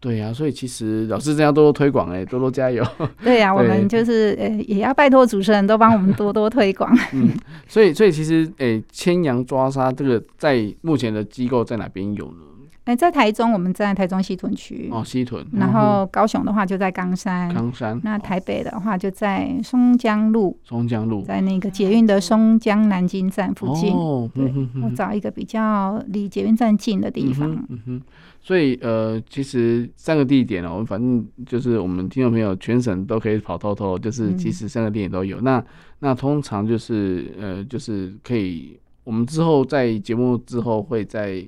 [0.00, 2.86] 对呀、啊，所以其实老师这样多多推广哎，多多加油。
[3.24, 6.96] 对呀、啊， 我们就是呃，也要拜托主持人都帮我们多多推广。
[7.12, 7.32] 嗯，
[7.66, 12.44] 所以所以其实诶，千阳抓杀这个在目前的机构在哪边有呢？
[12.88, 15.46] 哎，在台中，我们在台中西屯区哦，西屯。
[15.52, 18.00] 然后高雄的话就在冈山，冈山。
[18.02, 23.92] 那台北的话就在松江路，松江路，在那个捷运的松江南京站附近。
[23.92, 24.50] 哦，对，
[24.82, 27.50] 我找一个比较离捷运站近的地方。
[27.68, 28.02] 嗯哼，
[28.40, 35.38] 所以呃，其实三个地点哦，我们反正就是我们听众朋友全省都可以跑透透，就是其实三个地点都有。
[35.42, 35.62] 那
[35.98, 41.46] 那通常就是呃，就是可以，我们之后在节目之后会在。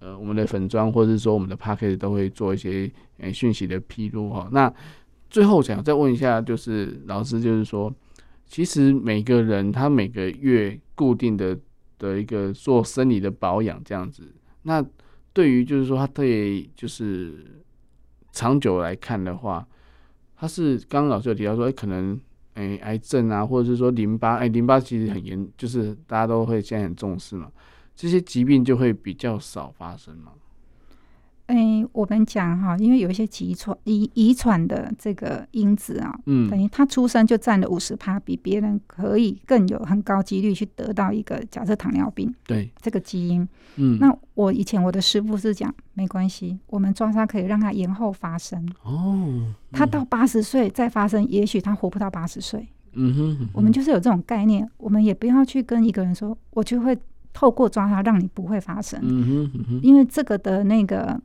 [0.00, 4.48] 呃，我们的粉专或者是说我们的 Podcast 都会做一些呃讯息的披露哈。
[4.52, 4.72] 那
[5.28, 7.92] 最后想再问一下，就是老师，就是说，
[8.46, 11.58] 其实每个人他每个月固定的
[11.98, 14.22] 的一个做生理的保养这样子，
[14.62, 14.84] 那
[15.32, 17.62] 对于就是说他对就是
[18.32, 19.66] 长久来看的话，
[20.36, 22.18] 他是刚刚老师有提到说，欸、可能
[22.54, 27.50] 诶、癌症啊，或者是说淋巴，哎、淋巴其实很严，就是大家都会现在很重视嘛。
[27.98, 30.30] 这些疾病就会比较少发生吗？
[31.46, 42.70] 哎、欸，我们讲哈，因为有一些遗传遗遗传的这个因子啊，嗯，等于他出生就占了五十趴，比别人可以更有很高几率去得到一个假设糖尿病，对。
[42.80, 48.64] 这个基因，嗯，那我以前我的师傅是讲没关系，我们抓痧可以让他延后发生。
[48.84, 56.96] 哦，嗯、他到八十岁再发生，也许他活不到八十岁，嗯哼，嗯哼，我们就是有这种概念，我们也不要去跟一个人说，我就会。
[57.38, 61.16] 透过抓它，让你不会发生，嗯哼嗯哼，因为这个的那个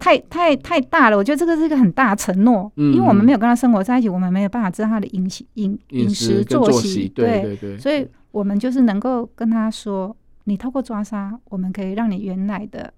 [0.00, 7.56] 太太太大了，我觉得这个是一个很大的承诺，嗯、因为我们没有跟他生活在一起，我们没有办法知道他的饮食饮饮食作息，对对。
[7.56, 12.92] 对，所以我们就是能够跟他说，你透过抓痧，我们可以让你原来的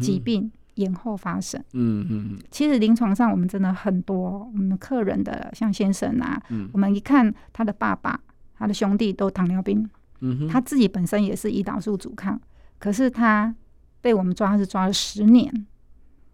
[0.00, 8.18] 疾病延后发生，嗯嗯，其实临床上我们真的很多，我们客人的像先生啊，嗯、我们一看他的爸爸、
[8.58, 9.86] 他的兄弟都糖尿病。
[10.48, 12.40] 他自己本身也是胰岛素阻抗，
[12.78, 13.54] 可是他
[14.00, 15.66] 被我们抓，是抓了十年，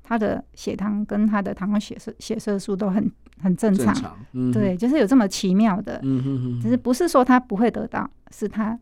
[0.03, 3.11] 他的血糖跟他的糖化血色血色素都很
[3.41, 8.79] 很正常，正常嗯、对，就是有这么奇妙的，嗯哼哼，只是不是说他不会得到，是他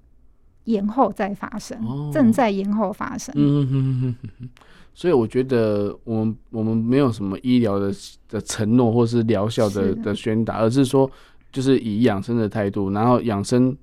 [0.65, 3.35] 延后再发生，哦、正在延后发生。
[3.37, 4.49] 嗯哼哼哼。
[4.97, 7.93] 所以我觉得我们我们没有什么医疗的
[8.29, 10.15] 的承诺或是疗效的的。
[10.15, 11.11] 宣达，而是说
[11.55, 13.75] 就是以养生的态度，然后养生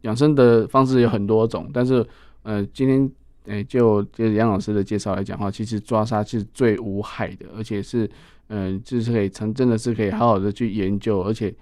[0.00, 2.02] 养生的方式有很多种，但是
[2.44, 3.10] 呃今天
[3.44, 8.08] 诶就就是杨老师的介绍来讲的话，其实抓沙是最无害的，而且是
[8.46, 11.54] 嗯、呃、就是可以成真的是可以好好的去研究，而且。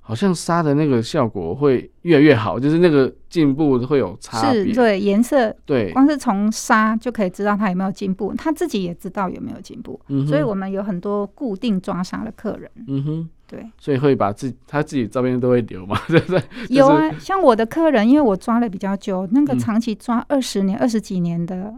[0.00, 4.68] 好像沙的那个效果会越来越好，就是那个进步会有差别。
[4.68, 10.00] 是，对，颜色，对，光是从沙就可以知道它有没有进步，他自己也知道有没有进步。
[10.08, 12.70] 嗯，所以我们有很多固定抓沙的客人。
[12.86, 16.42] 嗯哼，对，所以会把自己他自己照片都会留嘛，对不对？
[16.68, 21.74] 有啊，像我的客人，因为我抓了比较久，那个长期抓二十年、二十几年的，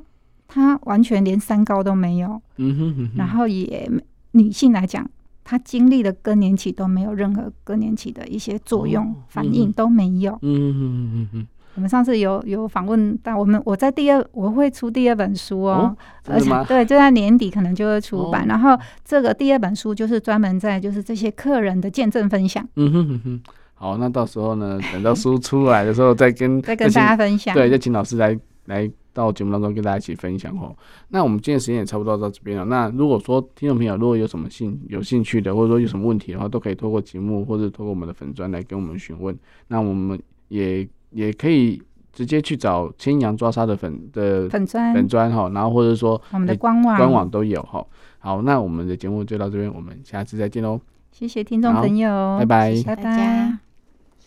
[0.49, 2.43] 他完全连三高都没有。
[2.57, 3.91] 嗯哼，然后也
[4.33, 5.09] 女性来讲。
[5.43, 10.39] 她经历的更年期都没有任何更年期的一些作用、哦、反应都没有。
[10.43, 11.47] 嗯嗯嗯嗯嗯。
[11.75, 15.97] 我们上次有有访问，但我们我在第二我会出第二本书哦，哦
[16.29, 18.43] 而且对，就在年底可能就会出版。
[18.43, 22.67] 哦、然后这个第二本书就是专门在就是这些客人的见证分享。
[22.77, 23.41] 嗯哼哼哼。
[23.75, 27.55] 好，那到时候呢，等到书出来的时候再跟 再跟大家分享。
[27.55, 28.91] 对，再请老师来来。
[29.13, 30.73] 到节目当中跟大家一起分享哦。
[31.09, 32.65] 那我们今天时间也差不多到这边了。
[32.67, 39.37] 那如果说听众朋友如果有什么兴有兴趣的，或者说有什么问题的话，都可以透过节目或者透过我们的粉砖来跟我们询问。
[39.67, 40.17] 那我们
[40.47, 41.81] 也也可以
[42.13, 47.85] 直接去找千阳抓沙的粉的粉砖粉砖哈，然后或者说我们的官网官网都有哈。
[48.19, 50.81] 好，那我们的节目就到这边，我们下次再见喽。
[51.13, 53.70] 谢谢听众朋友，拜拜，谢谢大家。